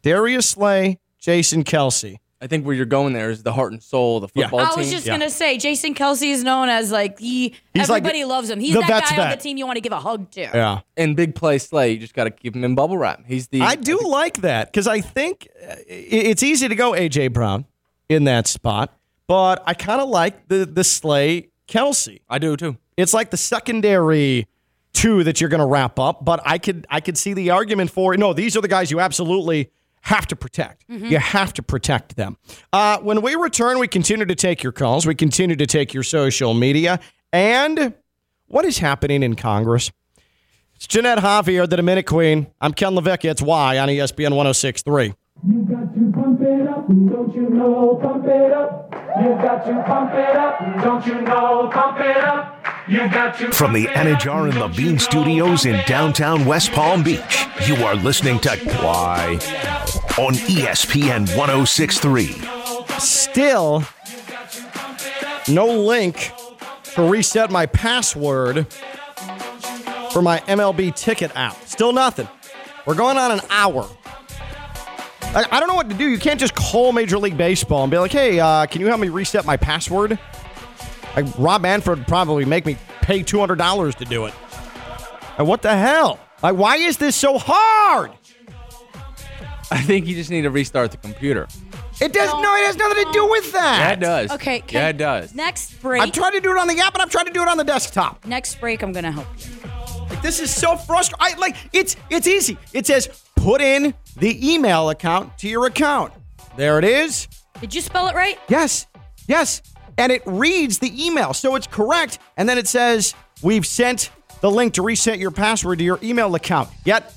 [0.02, 2.16] Darius Slay, Jason Kelce.
[2.44, 4.48] I think where you're going there is the heart and soul of the Yeah.
[4.48, 7.54] football I was just gonna say, Jason Kelce is known as like he.
[7.72, 8.60] He's like everybody loves him.
[8.60, 10.40] He's the that vet's guy on the team you want to give a hug to.
[10.42, 10.80] Yeah.
[10.98, 13.24] and big play Slay, you just got to keep him in bubble wrap.
[13.26, 17.32] He's the I do like that because I think uh, it's easy to go AJ
[17.32, 17.64] Brown
[18.10, 18.94] in that spot,
[19.26, 22.20] but I kind of like the the Slay Kelce.
[22.28, 22.76] I do too.
[22.98, 24.46] It's like the secondary
[24.92, 27.90] two that you're going to wrap up, but I could I could see the argument
[27.90, 28.34] for no.
[28.34, 29.70] These are the guys you absolutely
[30.04, 30.84] have to protect.
[30.88, 32.36] You have to protect them.
[32.72, 35.06] Uh, when we return, we continue to take your calls.
[35.06, 37.00] We continue to take your social media
[37.32, 37.94] and
[38.46, 39.90] what is happening in Congress.
[40.76, 42.48] It's Jeanette Javier, the Dominic Queen.
[42.60, 43.30] I'm Ken LaVicka.
[43.30, 45.14] It's Y on ESPN 1063.
[45.46, 47.98] You got to pump it up, don't you know?
[48.02, 48.94] Pump it up.
[49.22, 51.70] You got to pump it up, don't you know?
[51.72, 52.53] Pump it up.
[52.84, 58.38] From the Anidjar and you Levine studios in downtown West Palm Beach, you are listening
[58.40, 58.50] to
[58.82, 59.38] Why
[60.18, 62.32] on ESPN 1063.
[62.98, 63.84] Still,
[65.48, 66.32] no link
[66.92, 68.70] to reset my password
[70.10, 71.56] for my MLB ticket app.
[71.64, 72.28] Still nothing.
[72.84, 73.88] We're going on an hour.
[75.22, 76.06] I, I don't know what to do.
[76.06, 79.00] You can't just call Major League Baseball and be like, hey, uh, can you help
[79.00, 80.18] me reset my password?
[81.16, 84.34] Like, Rob Manfred would probably make me pay $200 to do it.
[85.38, 86.18] And what the hell?
[86.42, 88.12] Like, why is this so hard?
[89.70, 91.48] I think you just need to restart the computer.
[92.00, 93.78] It does no, it has nothing to do with that.
[93.78, 94.30] Yeah, it does.
[94.32, 94.60] Okay.
[94.60, 95.34] Can, Yeah, it does.
[95.34, 96.02] Next break.
[96.02, 97.56] I'm trying to do it on the app, and I'm trying to do it on
[97.56, 98.24] the desktop.
[98.26, 99.52] next break, I'm gonna help you.
[100.10, 101.36] Like, this is so frustrating.
[101.36, 102.58] I like it's it's easy.
[102.72, 106.12] It says put in the email account to your account.
[106.56, 107.28] There it is.
[107.60, 108.38] Did you spell it right?
[108.48, 108.86] Yes,
[109.28, 109.62] yes,
[109.98, 112.18] and it reads the email, so it's correct.
[112.36, 116.34] And then it says we've sent the link to reset your password to your email
[116.34, 116.68] account.
[116.84, 117.14] Yet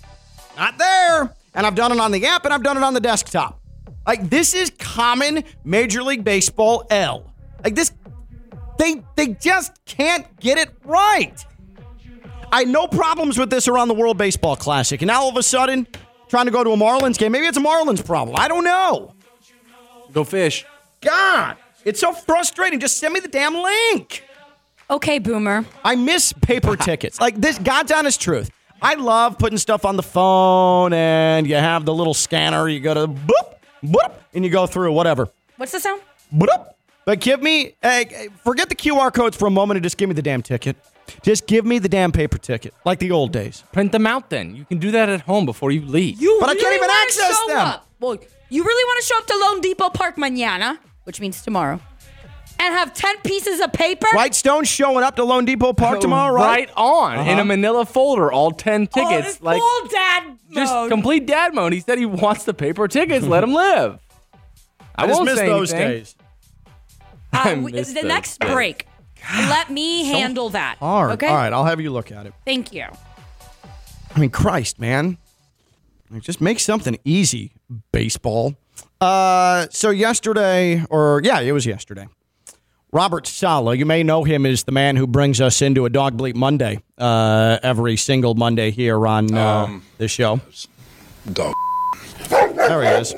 [0.55, 1.33] not there.
[1.53, 3.59] And I've done it on the app, and I've done it on the desktop.
[4.05, 7.33] Like this is common Major League Baseball L.
[7.63, 7.91] Like this,
[8.77, 11.43] they they just can't get it right.
[12.51, 15.35] I had no problems with this around the World Baseball Classic, and now all of
[15.35, 15.87] a sudden,
[16.29, 17.31] trying to go to a Marlins game.
[17.33, 18.37] Maybe it's a Marlins problem.
[18.39, 19.13] I don't know.
[20.13, 20.65] Go fish.
[21.01, 21.57] God,
[21.87, 22.79] it's so frustrating.
[22.79, 24.23] Just send me the damn link.
[24.89, 25.65] Okay, Boomer.
[25.83, 27.19] I miss paper tickets.
[27.19, 28.49] Like this, God's honest truth.
[28.81, 32.67] I love putting stuff on the phone, and you have the little scanner.
[32.69, 35.29] You go to boop, boop, and you go through whatever.
[35.55, 36.01] What's the sound?
[36.33, 36.73] Boop.
[37.05, 38.03] But give me, uh,
[38.43, 40.75] forget the QR codes for a moment and just give me the damn ticket.
[41.23, 43.63] Just give me the damn paper ticket, like the old days.
[43.71, 44.55] Print them out then.
[44.57, 46.21] You can do that at home before you leave.
[46.21, 47.57] You But I can't really even wanna access show them.
[47.59, 47.87] Up.
[48.01, 48.17] Well,
[48.49, 49.33] you really want to show up to
[49.73, 51.79] loanDepot Park mañana, which means tomorrow,
[52.59, 54.07] and have ten pieces of paper.
[54.11, 56.69] White Stone showing up to loanDepot Park tomorrow, right?
[56.75, 57.41] on in Uh-huh.
[57.41, 59.35] a manila folder, all 10 Oh, tickets.
[59.35, 60.89] it's like full dad just mode.
[60.91, 61.71] complete dad mode.
[61.73, 63.25] He said he wants the paper tickets.
[63.25, 63.99] Let him live.
[64.95, 65.91] I, I just won't miss say those anything.
[65.97, 66.15] days.
[67.31, 68.51] Uh, we- miss the those next days.
[68.51, 68.87] break.
[69.33, 70.77] Let me handle that.
[70.79, 71.11] Hard.
[71.13, 71.27] Okay.
[71.27, 72.33] All right, I'll have you look at it.
[72.45, 72.85] Thank you.
[74.15, 75.17] I mean, Christ, man.
[76.09, 77.51] Like, Just make something easy,
[77.91, 78.55] baseball.
[78.99, 82.07] Uh, so yesterday, or yeah, it was yesterday.
[82.91, 86.17] Robert Saleh, you may know him as the man who brings us into a Dog
[86.17, 90.39] Bleep Monday uh, every single Monday here on uh, the show.
[91.31, 91.53] Dog.
[92.29, 93.13] There he is.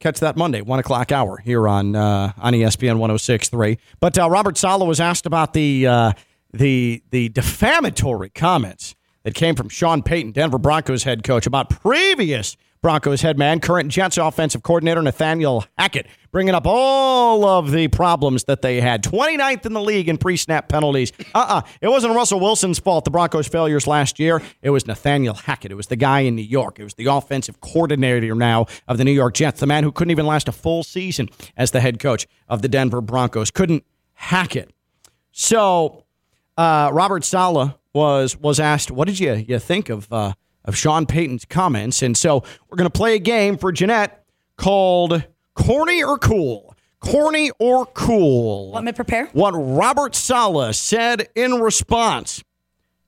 [0.00, 3.78] Catch that Monday, one o'clock hour here on uh, on ESPN 106.3.
[4.00, 6.12] But uh, Robert Saleh was asked about the uh,
[6.52, 12.56] the the defamatory comments that came from Sean Payton, Denver Broncos head coach, about previous
[12.80, 18.44] Broncos head man, current Jets offensive coordinator Nathaniel Hackett, bringing up all of the problems
[18.44, 19.02] that they had.
[19.02, 21.12] 29th in the league in pre-snap penalties.
[21.34, 21.62] Uh-uh.
[21.80, 24.42] It wasn't Russell Wilson's fault, the Broncos' failures last year.
[24.62, 25.72] It was Nathaniel Hackett.
[25.72, 26.78] It was the guy in New York.
[26.78, 30.10] It was the offensive coordinator now of the New York Jets, the man who couldn't
[30.10, 33.50] even last a full season as the head coach of the Denver Broncos.
[33.50, 34.70] Couldn't hack it.
[35.32, 36.04] So
[36.56, 40.32] uh, Robert Saleh was was asked, "What did you you think of uh,
[40.64, 44.24] of Sean Payton's comments?" And so we're going to play a game for Jeanette
[44.56, 48.72] called "Corny or Cool." Corny or cool?
[48.72, 49.26] Want me to prepare?
[49.26, 52.42] What Robert Saleh said in response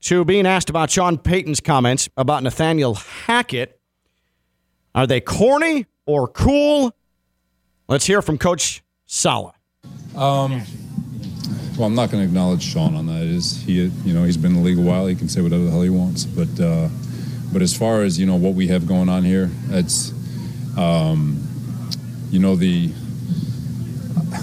[0.01, 3.79] to being asked about Sean Payton's comments about Nathaniel Hackett.
[4.93, 6.93] Are they corny or cool?
[7.87, 9.53] Let's hear from Coach Saleh.
[10.15, 10.63] Um,
[11.77, 13.23] well, I'm not going to acknowledge Sean on that.
[13.23, 13.83] It is he?
[13.83, 15.05] You know, he's been in the league a while.
[15.07, 16.25] He can say whatever the hell he wants.
[16.25, 16.89] But uh,
[17.51, 20.11] but as far as you know, what we have going on here, it's
[20.77, 21.41] um,
[22.29, 22.91] you know the.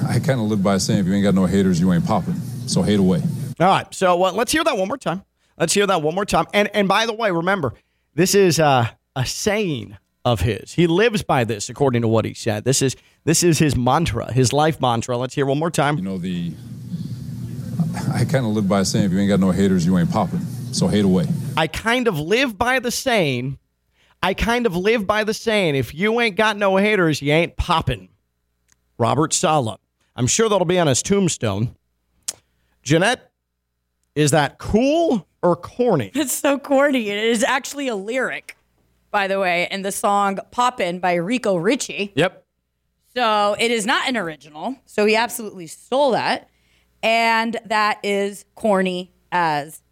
[0.06, 2.34] I kind of live by saying, if you ain't got no haters, you ain't popping.
[2.66, 3.22] So hate away.
[3.60, 3.92] All right.
[3.94, 5.22] So uh, let's hear that one more time.
[5.58, 6.46] Let's hear that one more time.
[6.52, 7.74] And and by the way, remember,
[8.14, 10.74] this is uh, a saying of his.
[10.74, 12.64] He lives by this, according to what he said.
[12.64, 15.16] This is this is his mantra, his life mantra.
[15.16, 15.96] Let's hear one more time.
[15.96, 16.52] You know the.
[18.12, 20.40] I kind of live by saying, if you ain't got no haters, you ain't popping.
[20.72, 21.26] So hate away.
[21.56, 23.58] I kind of live by the saying.
[24.22, 27.56] I kind of live by the saying, if you ain't got no haters, you ain't
[27.56, 28.08] popping.
[28.98, 29.78] Robert Saleh.
[30.16, 31.76] I'm sure that'll be on his tombstone.
[32.82, 33.30] Jeanette,
[34.14, 36.10] is that cool or corny?
[36.14, 37.08] It's so corny.
[37.08, 38.56] It is actually a lyric,
[39.10, 42.12] by the way, in the song Poppin' by Rico Ricci.
[42.16, 42.44] Yep.
[43.14, 44.76] So it is not an original.
[44.86, 46.48] So he absolutely stole that.
[47.02, 49.82] And that is corny as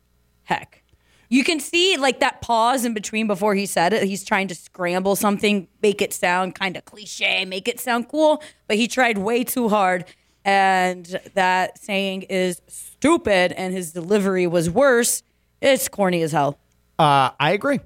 [0.46, 0.82] heck.
[1.28, 4.04] You can see like that pause in between before he said it.
[4.04, 8.42] He's trying to scramble something, make it sound kind of cliche, make it sound cool,
[8.68, 10.04] but he tried way too hard.
[10.44, 15.24] And that saying is stupid, and his delivery was worse.
[15.60, 16.60] It's corny as hell.
[17.00, 17.80] Uh, I agree.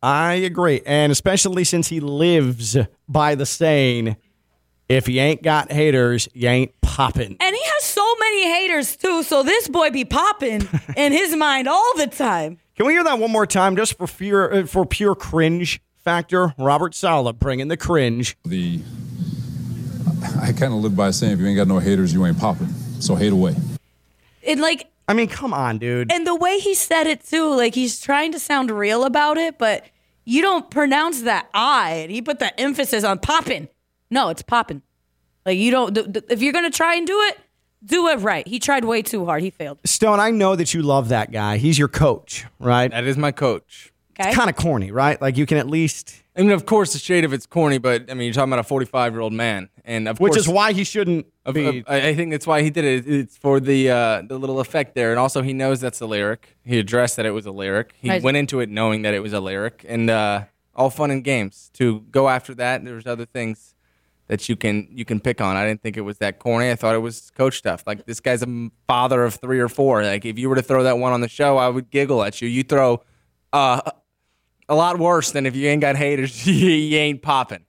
[0.00, 0.80] I agree.
[0.86, 2.76] And especially since he lives
[3.08, 4.16] by the saying,
[4.88, 7.36] if you ain't got haters, you ain't popping.
[7.40, 7.84] And he has
[8.14, 9.22] so many haters too.
[9.22, 12.58] So this boy be popping in his mind all the time.
[12.76, 16.54] Can we hear that one more time just for pure, uh, for pure cringe factor?
[16.58, 18.36] Robert Saleh bringing the cringe.
[18.44, 18.80] The.
[20.40, 22.68] I kind of live by saying, if you ain't got no haters, you ain't popping.
[23.00, 23.54] So hate away.
[24.46, 26.10] And like, I mean, come on, dude.
[26.10, 29.58] and the way he said it too, like he's trying to sound real about it,
[29.58, 29.84] but
[30.24, 31.90] you don't pronounce that I.
[31.92, 33.68] And he put the emphasis on popping.
[34.10, 34.82] No, it's popping.
[35.44, 35.94] Like you don't.
[35.94, 37.38] th- th- If you're gonna try and do it,
[37.84, 38.46] do it right.
[38.46, 39.42] He tried way too hard.
[39.42, 39.78] He failed.
[39.84, 41.56] Stone, I know that you love that guy.
[41.58, 42.90] He's your coach, right?
[42.90, 43.92] That is my coach.
[44.18, 44.28] Okay.
[44.28, 45.20] It's Kind of corny, right?
[45.20, 48.08] Like you can at least, I mean, of course, the shade of it's corny, but
[48.10, 50.48] I mean, you're talking about a 45 year old man, and of which course, is
[50.48, 51.78] why he shouldn't of- be.
[51.80, 53.08] of- I I think that's why he did it.
[53.08, 56.56] It's for the uh, the little effect there, and also he knows that's a lyric.
[56.64, 57.92] He addressed that it was a lyric.
[58.00, 58.22] He Right.
[58.22, 60.44] went into it knowing that it was a lyric, and uh,
[60.76, 61.70] all fun and games.
[61.74, 63.74] To go after that, there's other things
[64.28, 65.56] that you can you can pick on.
[65.56, 66.70] I didn't think it was that corny.
[66.70, 67.84] I thought it was coach stuff.
[67.86, 70.02] Like this guy's a father of three or four.
[70.02, 72.40] Like if you were to throw that one on the show, I would giggle at
[72.40, 72.48] you.
[72.48, 73.02] You throw
[73.52, 73.80] uh,
[74.68, 76.46] a lot worse than if you ain't got haters.
[76.46, 77.64] you ain't popping.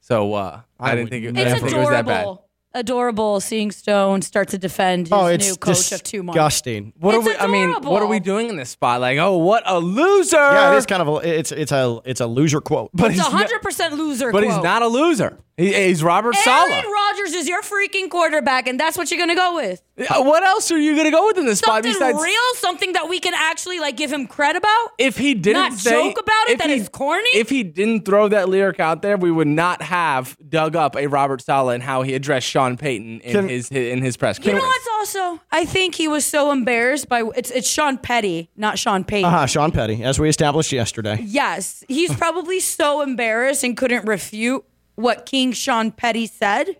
[0.00, 2.26] So uh, I, I didn't think it, I It's didn't think it was that bad.
[2.74, 2.92] Adorable.
[3.02, 6.36] Adorable seeing Stone start to defend his oh, it's new coach of two months.
[6.36, 6.92] disgusting.
[6.98, 7.36] What It's are we?
[7.36, 9.00] I mean, what are we doing in this spot?
[9.00, 10.36] Like, oh, what a loser!
[10.36, 12.90] Yeah, it is kind of a it's it's a it's a loser quote.
[12.94, 14.30] But It's a he's hundred percent loser.
[14.30, 15.38] But he's not a loser.
[15.58, 16.84] He, he's Robert Aaron Saleh.
[17.10, 19.82] Rodgers is your freaking quarterback, and that's what you're gonna go with.
[19.98, 22.94] Uh, What else are you gonna go with in this spot Something besides real, something
[22.94, 24.88] that we can actually like give him credit about.
[24.98, 27.28] if he didn't Not say, joke about it, if that he- it's corny?
[27.34, 31.06] If he didn't throw that lyric out there, we would not have dug up a
[31.06, 34.44] Robert Saleh and how he addressed Sean Payton in Can- his in his press You
[34.52, 34.62] conference.
[34.62, 35.42] know what's also?
[35.50, 39.26] I think he was so embarrassed by it's it's Sean Petty, not Sean Payton.
[39.32, 41.18] Uh-huh, Sean Petty, as we established yesterday.
[41.22, 46.76] Yes, he's probably so embarrassed and couldn't refute what King Sean Petty said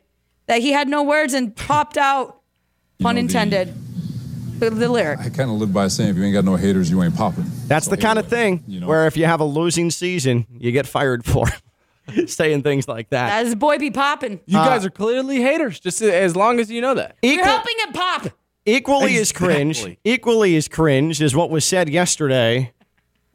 [0.47, 2.41] that he had no words and popped out,
[3.01, 3.74] pun know, the- intended,
[4.59, 5.18] the, the lyric.
[5.20, 7.45] I kind of live by saying, if you ain't got no haters, you ain't popping.
[7.66, 8.30] That's So the hate kind of away.
[8.59, 8.87] thing You know?
[8.87, 11.47] where if you have a losing season, you get fired for
[12.27, 13.45] saying things like that.
[13.45, 14.41] As boy be popping.
[14.47, 17.17] You uh, guys are clearly haters, just as long as you know that.
[17.23, 18.29] You're helping him pop.
[18.67, 22.73] equally as cringe, equally as cringe is what was said yesterday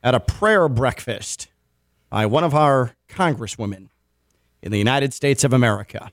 [0.04, 1.48] at a prayer breakfast
[2.10, 3.90] by one of our congresswomen
[4.62, 6.12] in the United States of America.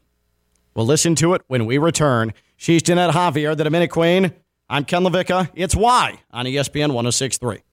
[0.75, 2.33] We'll listen to it when we return.
[2.57, 4.33] She's Jeanette Javier, the Dominic Queen.
[4.69, 5.51] I'm Ken LaVicka.
[5.55, 7.61] It's Why on ESPN 1063.